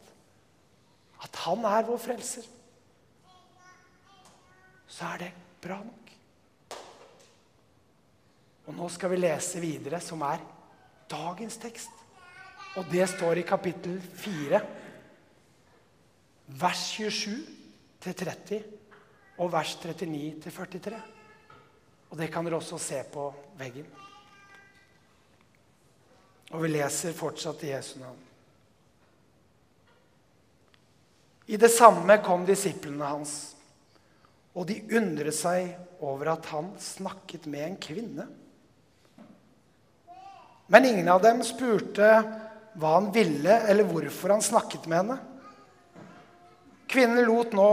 at 1.21 1.41
han 1.45 1.65
er 1.65 1.85
vår 1.85 1.99
frelser 2.01 2.45
så 4.97 5.11
er 5.13 5.25
det 5.25 5.31
bra 5.61 5.77
nok. 5.83 6.13
Og 8.67 8.75
nå 8.75 8.87
skal 8.91 9.13
vi 9.13 9.19
lese 9.19 9.61
videre, 9.63 9.99
som 10.03 10.23
er 10.27 10.41
dagens 11.11 11.59
tekst. 11.61 11.91
Og 12.77 12.89
det 12.91 13.05
står 13.09 13.41
i 13.41 13.45
kapittel 13.47 13.99
4, 14.21 14.61
vers 16.59 16.81
27 16.95 17.37
til 18.03 18.17
30 18.23 18.65
og 19.37 19.53
vers 19.53 19.77
39 19.83 20.41
til 20.43 20.57
43. 20.57 20.99
Og 22.09 22.19
det 22.19 22.31
kan 22.33 22.47
dere 22.47 22.59
også 22.59 22.79
se 22.81 23.03
på 23.11 23.29
veggen. 23.59 24.06
Og 26.53 26.63
vi 26.63 26.71
leser 26.71 27.15
fortsatt 27.17 27.65
i 27.67 27.73
Jesu 27.73 27.97
navn. 27.99 28.23
I 31.47 31.57
det 31.59 31.69
samme 31.71 32.17
kom 32.23 32.43
disiplene 32.47 33.07
hans 33.07 33.35
og 34.57 34.65
de 34.65 34.79
undret 34.97 35.35
seg 35.37 36.01
over 36.01 36.31
at 36.33 36.47
han 36.49 36.71
snakket 36.81 37.45
med 37.51 37.63
en 37.63 37.77
kvinne. 37.81 38.25
Men 40.67 40.87
ingen 40.89 41.09
av 41.13 41.21
dem 41.23 41.43
spurte 41.45 42.09
hva 42.77 42.95
han 42.97 43.11
ville, 43.13 43.53
eller 43.69 43.85
hvorfor 43.87 44.33
han 44.33 44.43
snakket 44.43 44.89
med 44.89 44.97
henne. 44.99 45.19
Kvinnen 46.89 47.25
lot 47.27 47.53
nå 47.55 47.69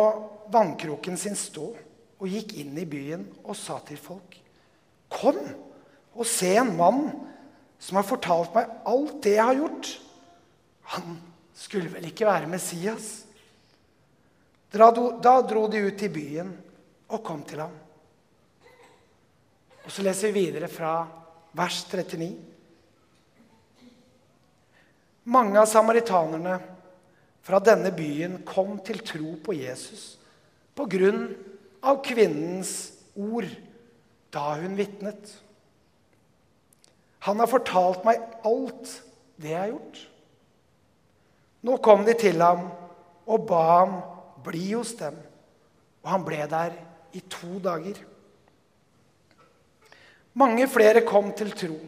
vannkroken 0.52 1.16
sin 1.19 1.37
stå 1.38 1.71
og 1.73 2.31
gikk 2.31 2.54
inn 2.61 2.76
i 2.78 2.87
byen 2.88 3.25
og 3.43 3.57
sa 3.59 3.78
til 3.88 3.99
folk.: 4.00 4.37
Kom 5.09 5.40
og 6.14 6.28
se 6.28 6.52
en 6.61 6.76
mann 6.76 7.09
som 7.84 7.98
har 8.00 8.06
fortalt 8.08 8.54
meg 8.56 8.70
alt 8.88 9.18
det 9.26 9.34
jeg 9.36 9.44
har 9.44 9.58
gjort. 9.58 9.88
Han 10.94 11.18
skulle 11.56 11.92
vel 11.92 12.08
ikke 12.08 12.28
være 12.28 12.48
Messias? 12.48 13.10
Da 14.72 14.88
dro 14.90 15.66
de 15.70 15.82
ut 15.84 16.02
i 16.02 16.10
byen 16.10 16.54
og 17.12 17.20
kom 17.26 17.44
til 17.46 17.60
ham. 17.60 17.74
Og 19.84 19.92
Så 19.92 20.02
leser 20.02 20.32
vi 20.32 20.46
videre 20.46 20.72
fra 20.72 20.96
vers 21.52 21.84
39. 21.92 22.30
Mange 25.28 25.60
av 25.60 25.68
samaritanerne 25.68 26.56
fra 27.44 27.60
denne 27.60 27.92
byen 27.92 28.40
kom 28.48 28.78
til 28.84 29.04
tro 29.04 29.36
på 29.44 29.60
Jesus 29.60 30.14
på 30.74 30.88
grunn 30.90 31.28
av 31.84 32.00
kvinnens 32.04 32.94
ord 33.14 33.48
da 34.32 34.54
hun 34.58 34.76
vitnet. 34.80 35.43
Han 37.25 37.40
har 37.40 37.49
fortalt 37.49 38.04
meg 38.04 38.21
alt 38.45 38.90
det 39.40 39.52
jeg 39.54 39.61
har 39.61 39.71
gjort. 39.73 40.00
Nå 41.64 41.78
kom 41.85 42.02
de 42.04 42.12
til 42.21 42.43
ham 42.45 42.66
og 43.25 43.47
ba 43.49 43.62
ham 43.71 43.95
bli 44.45 44.66
hos 44.75 44.93
dem, 44.99 45.16
og 46.04 46.11
han 46.12 46.26
ble 46.26 46.43
der 46.50 46.75
i 47.16 47.23
to 47.33 47.57
dager. 47.64 47.97
Mange 50.37 50.66
flere 50.69 51.04
kom 51.07 51.33
til 51.37 51.54
tro 51.57 51.78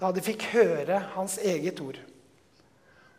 da 0.00 0.10
de 0.14 0.22
fikk 0.24 0.48
høre 0.54 0.98
hans 1.12 1.36
eget 1.38 1.78
ord. 1.84 1.98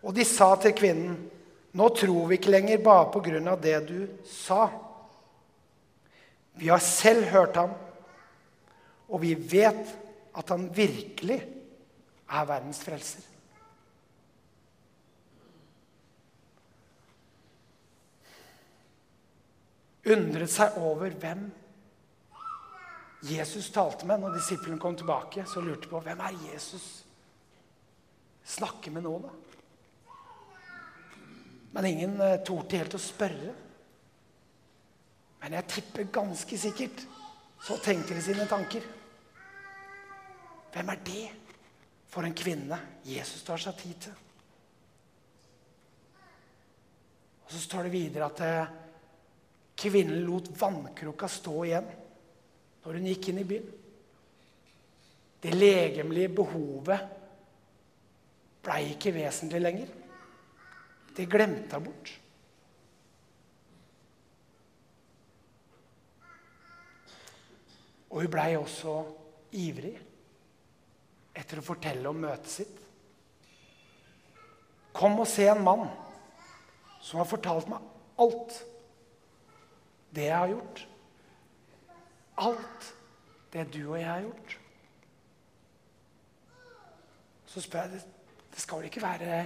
Og 0.03 0.15
de 0.17 0.25
sa 0.27 0.55
til 0.59 0.73
kvinnen, 0.75 1.29
'Nå 1.73 1.87
tror 1.89 2.27
vi 2.27 2.35
ikke 2.37 2.51
lenger 2.51 2.83
bare 2.85 3.11
på 3.11 3.19
grunn 3.19 3.47
av 3.47 3.61
det 3.61 3.87
du 3.87 4.07
sa.' 4.25 4.69
'Vi 6.53 6.67
har 6.67 6.79
selv 6.79 7.23
hørt 7.23 7.55
ham, 7.55 7.71
og 9.09 9.21
vi 9.21 9.33
vet 9.33 10.02
at 10.35 10.49
han 10.49 10.69
virkelig 10.75 11.39
er 12.29 12.49
verdens 12.49 12.81
frelser.' 12.85 13.29
undret 20.03 20.51
seg 20.51 20.77
over 20.83 21.13
hvem 21.19 21.45
Jesus 23.23 23.69
talte 23.71 24.07
med. 24.07 24.19
Når 24.19 24.35
disiplene 24.37 24.79
kom 24.81 24.97
tilbake, 24.99 25.45
så 25.47 25.63
lurte 25.63 25.89
på 25.91 26.01
hvem 26.03 26.19
er 26.19 26.39
Jesus 26.49 26.87
snakker 28.43 28.91
med 28.91 29.05
nå, 29.05 29.13
da? 29.23 29.29
Men 31.73 31.85
ingen 31.87 32.17
uh, 32.19 32.35
torde 32.45 32.77
helt 32.77 32.97
å 32.97 32.99
spørre. 33.01 33.53
Men 35.41 35.55
jeg 35.57 35.69
tipper 35.71 36.11
ganske 36.13 36.59
sikkert 36.59 37.05
så 37.63 37.77
tenkte 37.81 38.17
de 38.17 38.21
sine 38.21 38.45
tanker. 38.51 38.83
Hvem 40.73 40.89
er 40.89 41.01
det 41.05 41.25
for 42.09 42.25
en 42.25 42.35
kvinne 42.37 42.79
Jesus 43.05 43.45
tar 43.45 43.61
seg 43.61 43.77
tid 43.77 43.97
til? 44.07 44.15
Og 47.43 47.51
Så 47.51 47.61
står 47.61 47.85
det 47.85 47.93
videre 47.93 48.29
at 48.31 48.41
uh, 48.41 48.79
Kvinnen 49.83 50.23
lot 50.23 50.47
vannkroka 50.55 51.27
stå 51.27 51.53
igjen 51.65 51.87
når 52.83 52.97
hun 52.97 53.07
gikk 53.09 53.29
inn 53.31 53.39
i 53.41 53.47
byen. 53.47 53.71
Det 55.43 55.51
legemlige 55.55 56.31
behovet 56.37 57.07
blei 58.63 58.93
ikke 58.93 59.11
vesentlig 59.15 59.59
lenger. 59.63 59.89
Det 61.17 61.25
glemte 61.27 61.79
hun 61.79 61.87
bort. 61.89 62.13
Og 68.13 68.21
hun 68.21 68.31
blei 68.31 68.49
også 68.55 68.95
ivrig 69.57 69.97
etter 71.33 71.59
å 71.59 71.65
fortelle 71.65 72.09
om 72.09 72.19
møtet 72.23 72.51
sitt. 72.51 72.79
Kom 74.93 75.17
og 75.19 75.27
se 75.29 75.47
en 75.49 75.63
mann 75.65 75.87
som 77.03 77.19
har 77.19 77.29
fortalt 77.29 77.69
meg 77.71 77.91
alt 78.21 78.59
det 80.13 80.27
jeg 80.27 80.37
har 80.37 80.51
gjort. 80.51 80.83
Alt 82.43 82.89
det 83.53 83.65
du 83.73 83.81
og 83.87 83.97
jeg 83.97 84.09
har 84.09 84.25
gjort. 84.25 84.57
Så 87.49 87.61
spør 87.61 87.89
jeg 87.93 88.03
det 88.53 88.61
skal 88.61 88.79
vel 88.79 88.89
ikke 88.89 89.01
være 89.01 89.37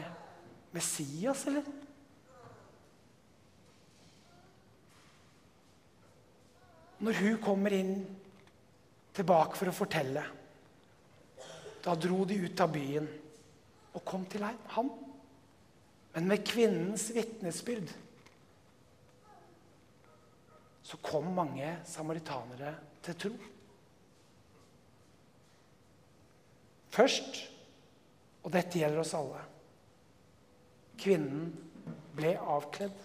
Messias, 0.76 1.46
eller? 1.48 1.68
Når 7.00 7.20
hun 7.22 7.38
kommer 7.40 7.76
inn 7.78 7.94
tilbake 9.16 9.56
for 9.56 9.72
å 9.72 9.76
fortelle, 9.76 10.26
da 11.88 11.96
dro 11.96 12.26
de 12.28 12.36
ut 12.44 12.64
av 12.64 12.74
byen 12.74 13.08
og 13.96 14.04
kom 14.06 14.26
til 14.28 14.44
ham. 14.44 14.90
Men 16.16 16.28
med 16.28 16.44
kvinnens 16.48 17.08
vitnesbyrd 17.16 17.94
så 20.88 21.00
kom 21.04 21.30
mange 21.36 21.70
samaritanere 21.88 22.74
til 23.04 23.18
tro. 23.24 23.32
Først, 26.98 27.42
og 28.44 28.54
dette 28.56 28.80
gjelder 28.80 29.04
oss 29.04 29.16
alle 29.18 29.44
Kvinnen 30.98 31.52
ble 32.18 32.32
avkledd 32.42 33.04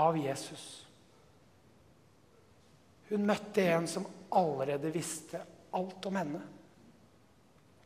av 0.00 0.16
Jesus. 0.16 0.62
Hun 3.10 3.26
møtte 3.28 3.66
en 3.74 3.88
som 3.90 4.06
allerede 4.32 4.92
visste 4.94 5.42
alt 5.76 6.08
om 6.08 6.16
henne. 6.16 6.40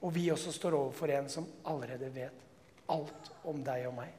Og 0.02 0.10
vi 0.14 0.26
også 0.32 0.52
står 0.52 0.74
overfor 0.74 1.12
en 1.14 1.28
som 1.30 1.46
allerede 1.70 2.10
vet 2.14 2.42
alt 2.90 3.30
om 3.48 3.62
deg 3.64 3.86
og 3.86 3.94
meg. 4.00 4.18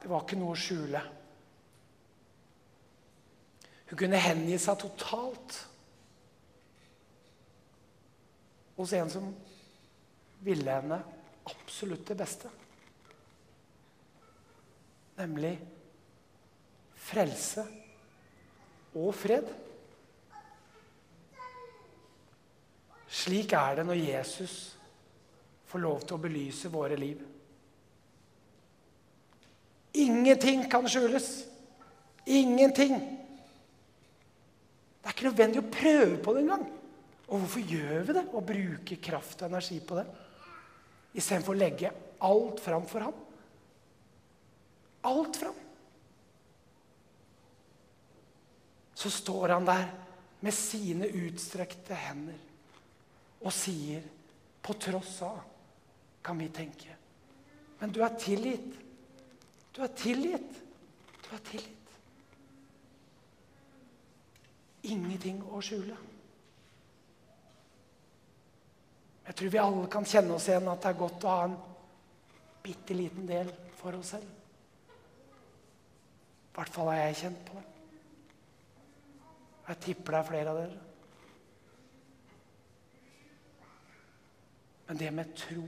Det 0.00 0.08
var 0.08 0.24
ikke 0.24 0.38
noe 0.40 0.54
å 0.54 0.60
skjule. 0.60 1.00
Hun 3.90 3.98
kunne 3.98 4.20
hengi 4.22 4.56
seg 4.60 4.78
totalt 4.80 5.56
hos 8.78 8.94
en 8.96 9.10
som 9.12 9.26
ville 10.46 10.76
henne 10.76 11.00
absolutt 11.50 12.06
det 12.08 12.16
beste. 12.20 12.52
Nemlig 15.18 15.52
frelse 17.10 17.66
og 18.94 19.14
fred. 19.14 19.46
Slik 23.10 23.52
er 23.58 23.80
det 23.80 23.86
når 23.88 23.98
Jesus 23.98 24.56
får 25.70 25.82
lov 25.82 26.02
til 26.04 26.16
å 26.16 26.22
belyse 26.22 26.70
våre 26.72 26.98
liv. 26.98 27.20
Ingenting 30.00 30.66
kan 30.70 30.86
skjules. 30.90 31.28
Ingenting. 32.30 32.94
Det 35.00 35.08
er 35.08 35.16
ikke 35.16 35.30
nødvendig 35.30 35.62
å 35.62 35.72
prøve 35.72 36.18
på 36.22 36.34
det 36.34 36.44
engang. 36.44 36.66
Og 37.30 37.42
hvorfor 37.42 37.72
gjør 37.72 38.06
vi 38.06 38.16
det? 38.16 38.26
Og 38.34 38.46
bruker 38.46 39.02
kraft 39.02 39.42
og 39.42 39.50
energi 39.50 39.78
på 39.86 39.98
det? 39.98 40.06
Istedenfor 41.18 41.54
å 41.54 41.58
legge 41.58 41.90
alt 42.26 42.62
fram 42.62 42.86
for 42.90 43.06
ham. 43.06 43.18
Alt 45.10 45.38
fram. 45.40 45.58
Så 49.00 49.10
står 49.10 49.54
han 49.54 49.64
der 49.64 49.86
med 50.44 50.52
sine 50.54 51.08
utstrekte 51.08 51.96
hender 51.96 52.36
og 53.40 53.52
sier, 53.56 54.04
på 54.60 54.74
tross 54.76 55.14
av, 55.24 55.38
kan 56.20 56.36
vi 56.36 56.50
tenke 56.52 56.96
Men 57.80 57.92
du 57.96 58.02
er 58.04 58.12
tilgitt. 58.20 58.74
Du 59.72 59.80
er 59.80 59.92
tilgitt. 59.96 60.58
Du 61.24 61.30
er 61.32 61.40
tilgitt. 61.48 61.94
Ingenting 64.92 65.40
å 65.48 65.62
skjule. 65.64 65.96
Jeg 69.24 69.38
tror 69.38 69.54
vi 69.54 69.62
alle 69.64 69.88
kan 69.96 70.04
kjenne 70.04 70.36
oss 70.36 70.50
igjen 70.50 70.68
at 70.68 70.84
det 70.84 70.92
er 70.92 71.00
godt 71.00 71.24
å 71.24 71.32
ha 71.32 71.48
en 71.48 71.56
bitte 72.60 72.96
liten 73.00 73.24
del 73.28 73.48
for 73.80 73.96
oss 73.96 74.12
selv. 74.12 74.28
I 76.50 76.54
hvert 76.58 76.76
fall 76.76 76.92
har 76.92 77.04
jeg 77.06 77.20
kjent 77.24 77.44
på 77.48 77.56
det. 77.56 77.69
Jeg 79.70 79.78
tipper 79.84 80.16
det 80.16 80.18
er 80.18 80.26
flere 80.26 80.50
av 80.50 80.58
dere. 80.58 80.78
Men 84.88 84.98
det 84.98 85.10
med 85.14 85.34
tro, 85.38 85.62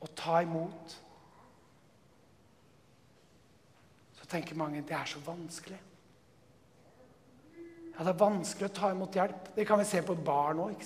å 0.00 0.08
ta 0.16 0.38
imot 0.46 0.98
Så 4.20 4.28
tenker 4.30 4.54
mange 4.56 4.84
det 4.86 4.94
er 4.94 5.08
så 5.10 5.18
vanskelig. 5.24 5.78
Ja, 7.96 8.04
Det 8.04 8.12
er 8.12 8.20
vanskelig 8.20 8.68
å 8.68 8.74
ta 8.76 8.90
imot 8.92 9.16
hjelp. 9.16 9.48
Det 9.56 9.64
kan 9.66 9.80
vi 9.80 9.88
se 9.88 10.02
på 10.06 10.14
barn 10.14 10.60
òg. 10.62 10.84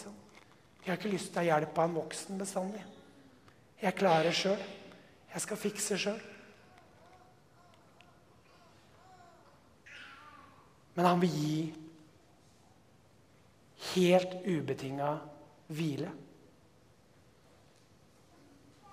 De 0.81 0.88
har 0.88 0.96
ikke 0.96 1.12
lyst 1.12 1.35
til 1.35 1.42
å 1.42 1.42
ha 1.42 1.50
hjelp 1.50 1.79
av 1.79 1.90
en 1.90 1.98
voksen 1.98 2.40
bestandig. 2.40 2.81
Jeg 3.83 3.98
klarer 3.98 4.33
sjøl. 4.33 4.64
Jeg 5.35 5.44
skal 5.44 5.61
fikse 5.61 5.98
sjøl. 6.00 6.22
Men 10.94 11.11
han 11.11 11.20
vil 11.20 11.37
gi 11.37 11.83
helt 13.92 14.40
ubetinga 14.46 15.12
hvile. 15.74 16.10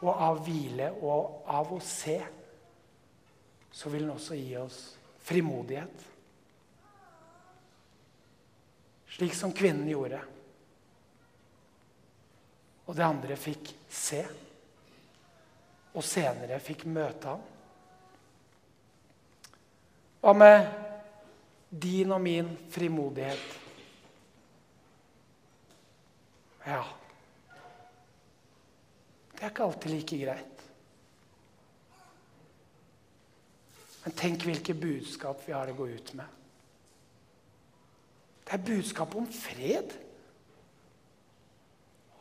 Og 0.02 0.12
av 0.12 0.40
hvile 0.46 0.90
og 1.06 1.50
av 1.52 1.74
å 1.76 1.80
se 1.86 2.20
så 3.72 3.90
vil 3.90 4.04
han 4.04 4.18
også 4.18 4.36
gi 4.36 4.56
oss 4.60 4.80
frimodighet. 5.24 6.08
Slik 9.12 9.36
som 9.36 9.54
kvinnen 9.56 9.88
gjorde. 9.88 10.20
Og 12.88 12.98
det 12.98 13.06
andre 13.06 13.38
fikk 13.40 13.72
se. 13.88 14.22
Og 15.96 16.04
senere 16.04 16.60
fikk 16.64 16.86
møte 16.92 17.32
ham. 17.32 17.48
Hva 20.22 20.36
med 20.38 20.68
din 21.72 22.12
og 22.12 22.22
min 22.22 22.52
frimodighet? 22.72 23.61
Ja 26.66 26.84
Det 29.32 29.48
er 29.48 29.50
ikke 29.50 29.64
alltid 29.64 29.90
like 29.90 30.18
greit. 30.22 30.60
Men 34.04 34.14
tenk 34.18 34.46
hvilke 34.46 34.76
budskap 34.78 35.42
vi 35.48 35.54
har 35.54 35.70
å 35.70 35.78
gå 35.78 35.88
ut 35.90 36.14
med. 36.18 36.38
Det 38.46 38.54
er 38.54 38.66
budskap 38.68 39.16
om 39.18 39.26
fred 39.34 39.96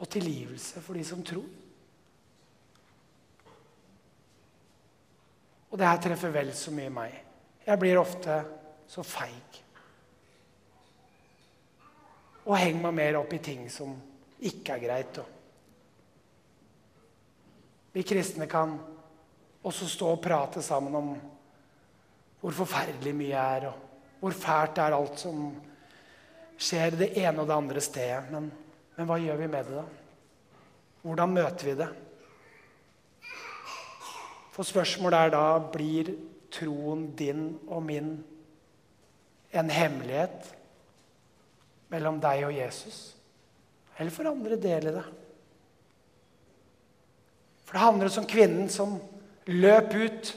og 0.00 0.08
tilgivelse 0.08 0.80
for 0.80 0.96
de 0.96 1.04
som 1.04 1.24
tror. 1.24 1.48
Og 5.70 5.78
det 5.78 5.86
her 5.86 6.00
treffer 6.02 6.32
vel 6.34 6.52
så 6.56 6.72
mye 6.74 6.92
meg. 6.92 7.16
Jeg 7.66 7.78
blir 7.78 8.00
ofte 8.00 8.40
så 8.88 9.04
feig. 9.06 9.60
Og 12.48 12.56
henger 12.56 12.86
meg 12.88 12.96
mer 12.96 13.20
opp 13.20 13.36
i 13.36 13.44
ting 13.44 13.68
som 13.70 13.92
ikke 14.40 14.76
er 14.76 14.82
greit. 14.84 15.20
Vi 17.92 18.04
kristne 18.06 18.46
kan 18.50 18.76
også 19.66 19.88
stå 19.90 20.14
og 20.14 20.22
prate 20.24 20.62
sammen 20.62 20.94
om 20.96 21.10
hvor 22.40 22.54
forferdelig 22.56 23.12
mye 23.16 23.36
er, 23.36 23.66
og 23.68 24.20
hvor 24.20 24.36
fælt 24.36 24.76
det 24.76 24.84
er 24.84 24.96
alt 24.96 25.18
som 25.20 25.50
skjer 26.60 26.96
det 26.96 27.10
ene 27.20 27.42
og 27.42 27.48
det 27.48 27.56
andre 27.56 27.82
stedet. 27.84 28.30
Men, 28.32 28.48
men 28.96 29.08
hva 29.08 29.18
gjør 29.20 29.42
vi 29.42 29.48
med 29.52 29.68
det, 29.68 29.82
da? 29.82 29.84
Hvordan 31.02 31.36
møter 31.36 31.68
vi 31.68 31.76
det? 31.76 31.88
For 34.52 34.66
spørsmålet 34.68 35.18
er 35.18 35.32
da 35.32 35.44
blir 35.72 36.12
troen 36.52 37.10
din 37.16 37.44
og 37.68 37.84
min 37.86 38.10
en 39.52 39.70
hemmelighet 39.70 40.50
mellom 41.90 42.20
deg 42.22 42.44
og 42.46 42.54
Jesus? 42.54 43.19
Eller 43.98 44.14
for 44.14 44.30
andre 44.30 44.56
del 44.60 44.88
i 44.88 44.94
det? 44.94 45.04
For 47.64 47.76
det 47.76 47.84
handler 47.84 48.18
om 48.18 48.26
kvinnen 48.26 48.70
som 48.72 48.96
løp 49.50 49.94
ut, 49.94 50.30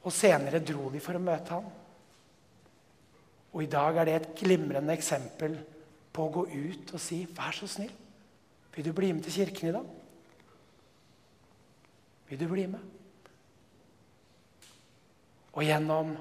og 0.00 0.14
senere 0.16 0.62
dro 0.64 0.88
de 0.88 1.00
for 1.04 1.18
å 1.18 1.22
møte 1.22 1.52
ham. 1.52 1.66
Og 3.52 3.64
i 3.64 3.68
dag 3.68 3.98
er 3.98 4.08
det 4.08 4.14
et 4.16 4.30
glimrende 4.38 4.94
eksempel 4.96 5.58
på 6.10 6.24
å 6.24 6.32
gå 6.32 6.46
ut 6.46 6.94
og 6.94 7.00
si 7.00 7.26
'Vær 7.26 7.52
så 7.52 7.66
snill, 7.66 7.92
vil 8.74 8.84
du 8.84 8.92
bli 8.92 9.12
med 9.12 9.22
til 9.24 9.32
kirken 9.32 9.68
i 9.68 9.72
dag?' 9.72 9.90
Vil 12.28 12.38
du 12.38 12.48
bli 12.48 12.66
med? 12.66 12.80
Og 15.52 15.64
gjennom 15.64 16.16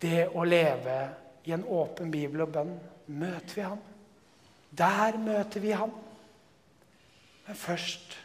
det 0.00 0.28
å 0.28 0.44
leve 0.44 0.98
i 1.44 1.52
en 1.52 1.64
åpen 1.64 2.10
bibel 2.10 2.44
og 2.44 2.52
bønn 2.52 2.74
møter 3.06 3.54
vi 3.54 3.64
ham. 3.64 3.80
Der 4.78 5.18
møter 5.18 5.60
vi 5.60 5.70
ham. 5.70 5.92
Men 7.46 7.56
først 7.56 8.16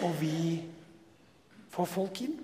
må 0.00 0.12
vi 0.20 0.64
få 1.70 1.84
folk 1.84 2.20
inn. 2.24 2.36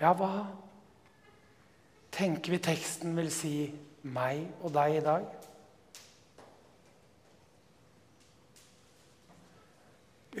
Ja, 0.00 0.14
hva 0.16 0.46
tenker 2.16 2.54
vi 2.54 2.62
teksten 2.64 3.12
vil 3.18 3.28
si 3.34 3.52
meg 4.08 4.46
og 4.64 4.72
deg 4.72 4.96
i 4.96 5.04
dag? 5.04 5.26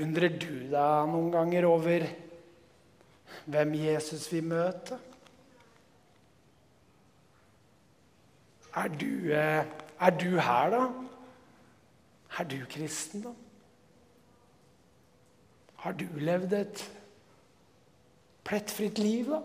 Undrer 0.00 0.32
du 0.32 0.48
deg 0.72 1.12
noen 1.12 1.28
ganger 1.34 1.68
over 1.68 2.08
hvem 3.50 3.76
Jesus 3.82 4.24
vil 4.32 4.48
møte? 4.48 4.96
Er 8.74 8.88
du, 8.88 9.32
eh, 9.34 9.64
er 10.00 10.10
du 10.10 10.38
her, 10.38 10.70
da? 10.70 10.82
Er 12.38 12.44
du 12.44 12.58
kristen, 12.70 13.22
da? 13.22 13.32
Har 15.80 15.92
du 15.92 16.04
levd 16.20 16.52
et 16.52 16.84
plettfritt 18.44 18.98
liv, 18.98 19.30
da? 19.32 19.40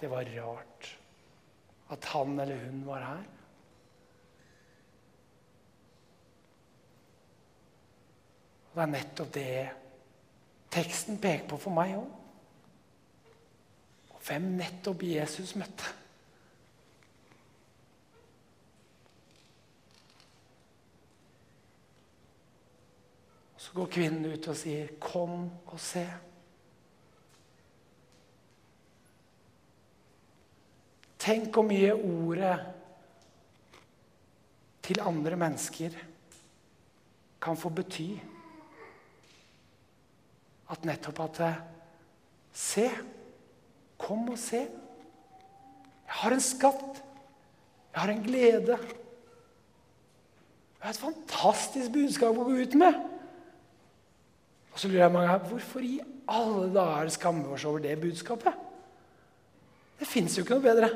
Det 0.00 0.10
var 0.10 0.26
rart 0.38 0.98
at 1.92 2.04
han 2.04 2.40
eller 2.40 2.58
hun 2.64 2.86
var 2.86 3.04
her. 3.04 3.24
Det 8.74 8.82
er 8.82 8.86
nettopp 8.88 9.34
det 9.34 9.48
teksten 10.72 11.18
peker 11.20 11.44
på 11.50 11.58
for 11.60 11.76
meg 11.76 11.92
òg. 11.98 12.08
Hvem 14.22 14.54
nettopp 14.56 15.02
Jesus 15.04 15.52
møtte. 15.60 15.90
Så 23.72 23.78
går 23.78 23.88
kvinnen 23.88 24.26
ut 24.28 24.48
og 24.52 24.56
sier, 24.56 24.88
'Kom 25.00 25.50
og 25.66 25.80
se'. 25.80 26.12
Tenk 31.18 31.54
hvor 31.54 31.62
mye 31.62 31.94
ordet 31.94 32.58
til 34.82 35.00
andre 35.00 35.36
mennesker 35.36 35.90
kan 37.40 37.56
få 37.56 37.68
bety. 37.68 38.18
At 40.70 40.84
nettopp 40.84 41.20
at 41.20 41.62
Se. 42.52 42.90
Kom 43.98 44.28
og 44.28 44.38
se. 44.38 44.58
Jeg 44.58 44.68
har 46.06 46.30
en 46.30 46.40
skatt. 46.40 47.02
Jeg 47.94 48.00
har 48.00 48.08
en 48.08 48.22
glede. 48.22 48.76
Det 50.76 50.82
er 50.82 50.88
et 50.88 50.96
fantastisk 50.96 51.92
budskap 51.92 52.36
å 52.36 52.44
gå 52.44 52.50
ut 52.50 52.74
med. 52.74 53.11
Og 54.72 54.80
så 54.80 54.88
lurer 54.88 55.04
jeg 55.04 55.12
mange 55.12 55.28
her, 55.28 55.48
hvorfor 55.48 55.84
i 55.84 55.98
alle 56.32 56.68
dager 56.72 57.10
skammer 57.12 57.48
vi 57.48 57.56
oss 57.56 57.66
over 57.68 57.82
det 57.84 57.98
budskapet? 58.00 58.68
Det 60.00 60.08
fins 60.08 60.36
jo 60.36 60.44
ikke 60.44 60.56
noe 60.56 60.64
bedre. 60.64 60.88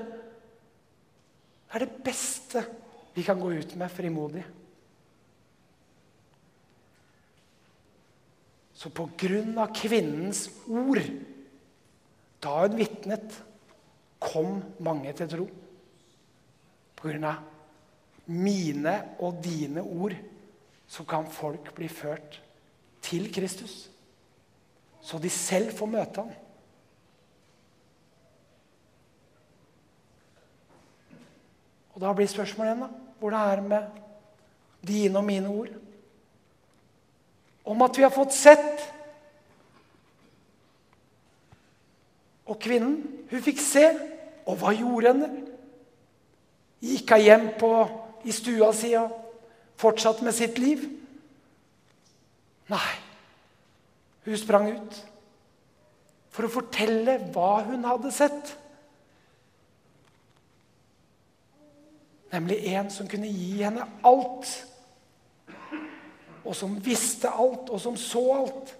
Det 1.67 1.77
er 1.77 1.85
det 1.85 2.05
beste 2.07 2.62
vi 3.17 3.25
kan 3.27 3.41
gå 3.41 3.51
ut 3.53 3.75
med 3.77 3.93
frimodig. 3.93 4.45
Så 8.77 8.93
på 8.93 9.07
grunn 9.19 9.57
av 9.61 9.73
kvinnens 9.77 10.47
ord, 10.69 11.01
da 12.45 12.57
hun 12.62 12.77
vitnet, 12.79 13.39
kom 14.21 14.59
mange 14.85 15.12
til 15.17 15.29
tro. 15.31 15.47
På 16.97 17.09
grunn 17.09 17.29
av 17.29 17.45
mine 18.33 18.95
og 19.23 19.39
dine 19.45 19.85
ord 19.85 20.17
så 20.91 21.05
kan 21.09 21.29
folk 21.31 21.73
bli 21.77 21.89
ført 21.91 22.41
til 23.07 23.29
Kristus. 23.35 23.87
Så 25.03 25.19
de 25.23 25.31
selv 25.31 25.71
får 25.79 25.87
møte 25.87 26.23
ham. 26.23 26.33
Og 31.95 32.03
da 32.03 32.12
blir 32.12 32.29
spørsmålet 32.29 32.73
igjen, 32.73 32.83
da. 32.83 33.29
Er 33.38 33.57
det 33.57 33.69
med 33.71 33.87
dine 34.87 35.19
og 35.19 35.25
mine 35.25 35.49
ord? 35.49 35.71
Om 37.64 37.83
at 37.83 37.97
vi 37.97 38.03
har 38.03 38.12
fått 38.12 38.35
sett. 38.37 38.83
Og 42.47 42.59
kvinnen, 42.61 42.99
hun 43.31 43.42
fikk 43.42 43.62
se. 43.62 43.87
Og 44.47 44.59
hva 44.61 44.75
gjorde 44.77 45.14
henne? 45.14 45.31
Gikk 46.85 47.14
hun 47.16 47.25
hjem 47.25 47.49
på, 47.59 47.73
i 48.27 48.35
stua 48.35 48.73
si 48.77 48.92
og 48.99 49.14
fortsatte 49.81 50.27
med 50.27 50.35
sitt 50.37 50.59
liv? 50.59 50.85
Nei. 52.67 52.95
Hun 54.27 54.39
sprang 54.39 54.71
ut 54.75 55.03
for 56.35 56.47
å 56.47 56.53
fortelle 56.53 57.19
hva 57.33 57.63
hun 57.65 57.87
hadde 57.87 58.11
sett. 58.13 58.51
Nemlig 62.35 62.59
en 62.75 62.91
som 62.93 63.09
kunne 63.09 63.31
gi 63.31 63.63
henne 63.63 63.87
alt. 64.05 64.51
Og 66.47 66.55
som 66.55 66.75
visste 66.83 67.31
alt, 67.31 67.71
og 67.71 67.81
som 67.81 67.97
så 67.99 68.25
alt. 68.35 68.75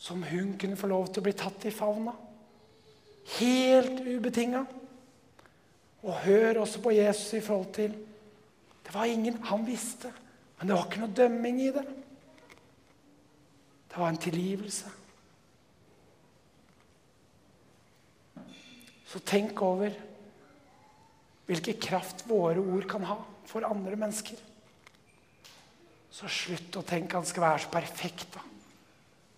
Som 0.00 0.22
hun 0.28 0.54
kunne 0.60 0.78
få 0.78 0.88
lov 0.92 1.08
til 1.08 1.24
å 1.24 1.26
bli 1.26 1.34
tatt 1.36 1.66
i 1.68 1.74
favna. 1.74 2.14
Helt 3.40 4.00
ubetinga. 4.04 4.62
Og 6.00 6.22
hør 6.24 6.62
også 6.62 6.80
på 6.84 6.94
Jesus 6.94 7.34
i 7.36 7.42
forhold 7.44 7.74
til 7.76 7.98
Det 8.90 8.98
var 8.98 9.06
ingen 9.06 9.42
Han 9.46 9.66
visste, 9.66 10.10
men 10.58 10.66
det 10.66 10.74
var 10.74 10.88
ikke 10.88 11.00
noe 11.04 11.14
dømming 11.14 11.58
i 11.62 11.68
det. 11.70 11.84
Det 13.86 13.98
var 13.98 14.10
en 14.10 14.18
tilgivelse. 14.18 14.90
Så 19.06 19.20
tenk 19.26 19.62
over 19.62 19.94
hvilken 21.46 21.78
kraft 21.82 22.24
våre 22.26 22.58
ord 22.58 22.88
kan 22.90 23.06
ha 23.06 23.16
for 23.46 23.66
andre 23.66 23.94
mennesker. 23.98 24.42
Så 26.10 26.26
slutt 26.26 26.80
å 26.82 26.82
tenke 26.86 27.14
han 27.14 27.30
skal 27.30 27.46
være 27.46 27.62
så 27.62 27.70
perfekt, 27.70 28.26
da. 28.34 28.42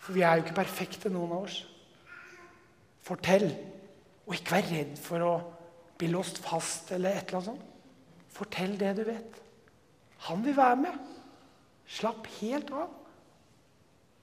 For 0.01 0.17
vi 0.17 0.25
er 0.25 0.39
jo 0.39 0.47
ikke 0.47 0.63
perfekte, 0.63 1.13
noen 1.13 1.37
av 1.37 1.45
oss. 1.45 1.61
Fortell, 3.05 3.51
og 4.25 4.33
ikke 4.37 4.57
vær 4.57 4.73
redd 4.73 4.97
for 4.97 5.29
å 5.29 5.37
bli 6.01 6.09
låst 6.09 6.41
fast 6.41 6.97
eller 6.97 7.21
et 7.21 7.29
eller 7.29 7.43
annet 7.43 7.53
sånt. 7.53 7.69
Fortell 8.33 8.79
det 8.81 8.97
du 8.97 9.05
vet. 9.13 9.42
Han 10.29 10.45
vil 10.45 10.57
være 10.57 10.77
med. 10.85 10.99
Slapp 11.89 12.29
helt 12.41 12.71
av. 12.75 12.91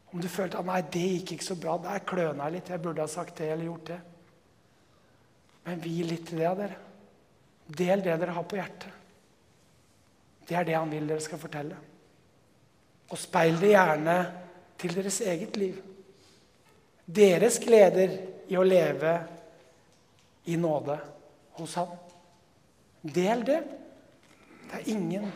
Om 0.09 0.21
du 0.23 0.29
følte 0.31 0.57
at 0.57 0.65
nei, 0.65 0.79
det 0.89 1.05
gikk 1.05 1.35
ikke 1.35 1.47
så 1.51 1.57
bra, 1.59 1.75
der 1.83 2.05
kløna 2.07 2.47
jeg 2.47 2.55
litt, 2.55 2.71
jeg 2.73 2.81
burde 2.81 3.03
ha 3.03 3.11
sagt 3.11 3.37
det 3.37 3.51
eller 3.51 3.67
gjort 3.67 3.91
det. 3.91 3.99
Men 5.67 5.83
hvil 5.83 6.07
litt 6.09 6.31
i 6.33 6.39
det, 6.39 6.47
av 6.49 6.57
dere. 6.57 6.79
Del 7.69 8.01
det 8.01 8.15
dere 8.17 8.33
har 8.33 8.47
på 8.49 8.57
hjertet. 8.57 8.95
Det 10.49 10.57
er 10.57 10.65
det 10.65 10.77
han 10.79 10.89
vil 10.89 11.05
dere 11.11 11.21
skal 11.21 11.41
fortelle. 11.41 11.77
Og 13.09 13.21
speil 13.21 13.59
det 13.61 13.75
gjerne 13.75 14.15
til 14.81 14.95
deres 14.97 15.19
eget 15.29 15.59
liv. 15.61 15.77
Deres 17.05 17.59
gleder 17.61 18.15
i 18.49 18.57
å 18.57 18.65
leve 18.65 19.13
i 20.49 20.57
nåde 20.57 20.97
hos 21.59 21.75
ham. 21.77 21.93
Del 23.01 23.45
det. 23.45 23.59
Det 24.69 24.81
er 24.81 24.89
ingen 24.95 25.29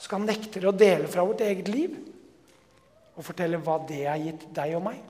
som 0.00 0.14
kan 0.14 0.24
nekte 0.24 0.62
å 0.64 0.72
dele 0.72 1.08
fra 1.12 1.26
vårt 1.28 1.42
eget 1.44 1.68
liv 1.68 1.96
og 3.16 3.26
fortelle 3.26 3.60
hva 3.60 3.76
det 3.84 4.04
har 4.06 4.20
gitt 4.22 4.46
deg 4.56 4.76
og 4.78 4.86
meg. 4.86 5.02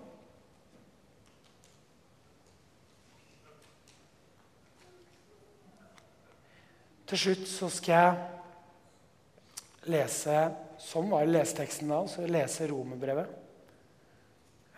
Til 7.11 7.19
slutt 7.19 7.47
så 7.51 7.71
skal 7.75 7.95
jeg 7.97 9.91
lese 9.91 10.35
som 10.81 11.11
var 11.11 11.27
leseteksten 11.27 11.91
da. 11.91 12.05
Så 12.07 12.23
jeg 12.25 12.35
leser 12.35 12.71
Romerbrevet, 12.71 13.33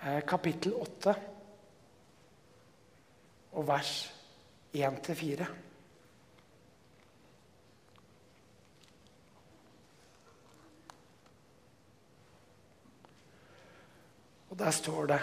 eh, 0.03 0.20
kapittel 0.29 0.72
8, 0.81 1.14
og 3.53 3.68
vers 3.68 3.92
1-4. 4.72 5.46
Og 14.52 14.58
der 14.60 14.70
står 14.70 15.06
det 15.14 15.22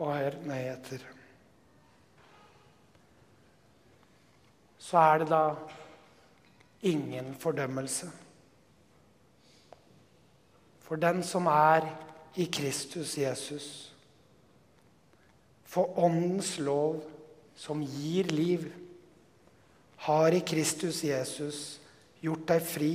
Og 0.00 0.16
hør 0.16 0.40
nøye 0.48 0.72
etter. 0.72 1.04
så 4.84 5.00
er 5.00 5.22
det 5.22 5.28
da 5.30 5.54
ingen 6.82 7.32
fordømmelse. 7.40 8.10
For 10.84 11.00
den 11.00 11.22
som 11.24 11.46
er 11.46 11.88
i 12.36 12.44
Kristus 12.52 13.16
Jesus. 13.18 13.94
For 15.64 15.98
Åndens 15.98 16.58
lov, 16.58 17.00
som 17.56 17.80
gir 17.80 18.28
liv, 18.30 18.68
har 20.04 20.36
i 20.36 20.44
Kristus 20.46 21.00
Jesus 21.04 21.80
gjort 22.20 22.44
deg 22.48 22.62
fri 22.68 22.94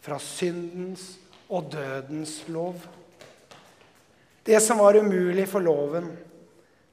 fra 0.00 0.20
syndens 0.22 1.16
og 1.48 1.72
dødens 1.72 2.42
lov. 2.48 2.76
Det 4.46 4.60
som 4.62 4.78
var 4.78 4.96
umulig 4.96 5.48
for 5.48 5.60
loven, 5.60 6.08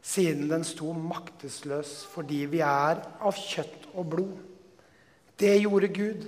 siden 0.01 0.49
den 0.49 0.63
sto 0.63 0.93
maktesløs 0.93 2.03
fordi 2.13 2.43
vi 2.51 2.59
er 2.63 2.99
av 3.25 3.35
kjøtt 3.35 3.87
og 3.95 4.09
blod. 4.11 4.35
Det 5.39 5.55
gjorde 5.61 5.87
Gud. 5.87 6.27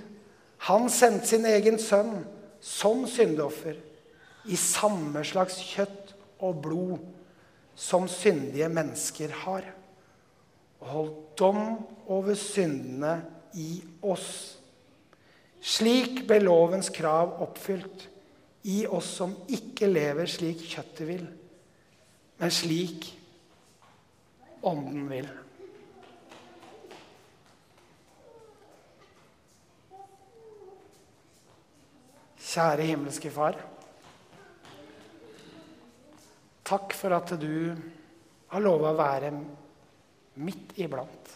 Han 0.68 0.88
sendte 0.90 1.30
sin 1.30 1.46
egen 1.46 1.78
sønn 1.78 2.24
som 2.60 3.06
syndeoffer 3.06 3.78
i 4.48 4.56
samme 4.58 5.22
slags 5.24 5.60
kjøtt 5.62 6.14
og 6.44 6.62
blod 6.64 6.98
som 7.78 8.08
syndige 8.10 8.68
mennesker 8.72 9.32
har. 9.44 9.64
Og 10.80 10.88
holdt 10.88 11.38
dom 11.38 11.62
over 12.10 12.34
syndene 12.34 13.20
i 13.54 13.78
oss. 14.02 14.58
Slik 15.60 16.24
ble 16.26 16.40
lovens 16.42 16.90
krav 16.94 17.38
oppfylt 17.42 18.08
i 18.62 18.86
oss 18.86 19.10
som 19.20 19.34
ikke 19.48 19.86
lever 19.90 20.26
slik 20.30 20.64
kjøttet 20.66 21.06
vil, 21.08 21.24
men 22.38 22.54
slik 22.54 23.14
Ånden 24.68 25.04
vil. 25.06 25.28
Kjære 32.48 32.88
himmelske 32.88 33.30
Far. 33.30 33.54
Takk 36.66 36.96
for 36.98 37.14
at 37.14 37.30
du 37.38 37.76
har 38.50 38.64
lova 38.64 38.90
å 38.90 38.98
være 38.98 39.30
midt 40.42 40.74
iblant. 40.80 41.34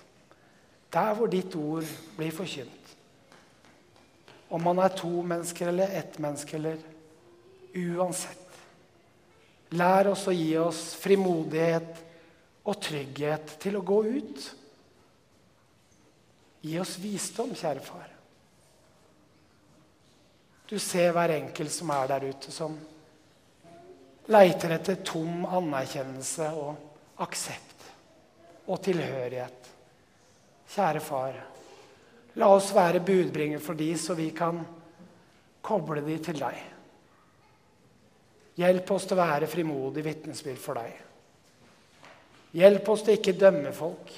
Der 0.92 1.14
hvor 1.16 1.30
ditt 1.30 1.54
ord 1.56 1.86
blir 2.18 2.34
forkynt. 2.34 2.90
Om 4.52 4.66
man 4.66 4.82
er 4.82 4.96
to 4.98 5.22
mennesker 5.24 5.70
eller 5.70 5.94
ett 6.02 6.18
menneske 6.20 6.58
eller 6.58 6.82
uansett. 7.74 8.38
Lær 9.72 10.10
oss 10.12 10.26
å 10.28 10.34
gi 10.36 10.50
oss 10.60 10.92
frimodighet 11.00 12.00
og 12.68 12.80
trygghet 12.82 13.56
til 13.62 13.78
å 13.78 13.84
gå 13.86 13.98
ut. 14.04 14.48
Gi 16.62 16.78
oss 16.78 16.98
visdom, 17.02 17.54
kjære 17.56 17.84
far. 17.84 18.10
Du 20.68 20.78
ser 20.80 21.12
hver 21.12 21.34
enkelt 21.34 21.72
som 21.72 21.90
er 21.92 22.12
der 22.12 22.28
ute, 22.30 22.52
som 22.52 22.76
leiter 24.32 24.76
etter 24.76 25.02
tom 25.04 25.42
anerkjennelse 25.44 26.48
og 26.56 27.24
aksept 27.24 27.88
og 28.70 28.78
tilhørighet. 28.84 29.72
Kjære 30.72 31.02
far, 31.04 31.40
la 32.40 32.48
oss 32.54 32.70
være 32.72 33.02
budbringer 33.04 33.60
for 33.60 33.76
de, 33.76 33.90
så 33.98 34.16
vi 34.16 34.30
kan 34.36 34.62
koble 35.64 36.00
de 36.06 36.16
til 36.24 36.40
deg. 36.40 36.60
Hjelp 38.58 38.90
oss 38.92 39.06
til 39.08 39.16
å 39.16 39.22
være 39.22 39.48
frimodig 39.48 40.04
vitnesbyrd 40.04 40.60
for 40.60 40.80
deg. 40.80 40.98
Hjelp 42.52 42.88
oss 42.92 43.04
til 43.06 43.16
ikke 43.16 43.36
dømme 43.40 43.72
folk. 43.72 44.12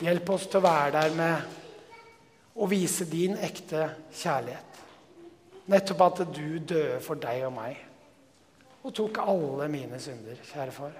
Hjelp 0.00 0.30
oss 0.32 0.46
til 0.48 0.60
å 0.60 0.64
være 0.64 0.94
der 0.94 1.16
med 1.18 2.56
å 2.58 2.68
vise 2.70 3.04
din 3.10 3.36
ekte 3.36 3.84
kjærlighet. 4.14 4.80
Nettopp 5.68 6.06
at 6.06 6.24
du 6.32 6.58
døde 6.58 7.02
for 7.04 7.20
deg 7.20 7.44
og 7.50 7.54
meg 7.58 7.84
og 8.88 8.94
tok 8.94 9.18
alle 9.20 9.66
mine 9.68 9.98
synder, 10.00 10.38
kjære 10.48 10.72
far. 10.72 10.94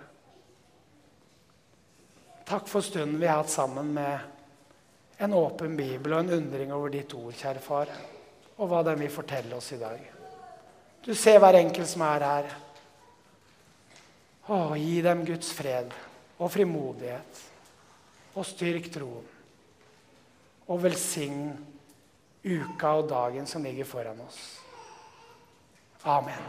Takk 2.48 2.68
for 2.68 2.84
stunden 2.84 3.16
vi 3.20 3.28
har 3.30 3.40
hatt 3.40 3.52
sammen 3.52 3.94
med 3.96 5.22
en 5.24 5.34
åpen 5.38 5.76
bibel 5.78 6.12
og 6.12 6.20
en 6.20 6.36
undring 6.36 6.74
over 6.74 6.92
ditt 6.92 7.14
ord, 7.16 7.32
kjære 7.38 7.64
far, 7.64 7.92
og 8.58 8.68
hva 8.68 8.82
den 8.84 9.00
vil 9.00 9.14
fortelle 9.14 9.56
oss 9.56 9.72
i 9.72 9.80
dag. 9.80 10.17
Du 11.08 11.14
ser 11.16 11.38
hver 11.40 11.56
enkelt 11.56 11.88
som 11.88 12.02
er 12.04 12.20
her. 12.20 12.48
Å, 14.52 14.58
gi 14.76 14.98
dem 15.04 15.22
Guds 15.24 15.54
fred 15.56 15.94
og 16.36 16.50
frimodighet. 16.52 17.40
Og 18.36 18.44
styrk 18.44 18.90
troen. 18.92 19.24
Og 20.68 20.82
velsign 20.84 21.46
uka 22.44 22.90
og 23.00 23.08
dagen 23.08 23.48
som 23.48 23.64
ligger 23.64 23.88
foran 23.88 24.20
oss. 24.20 24.42
Amen. 26.04 26.44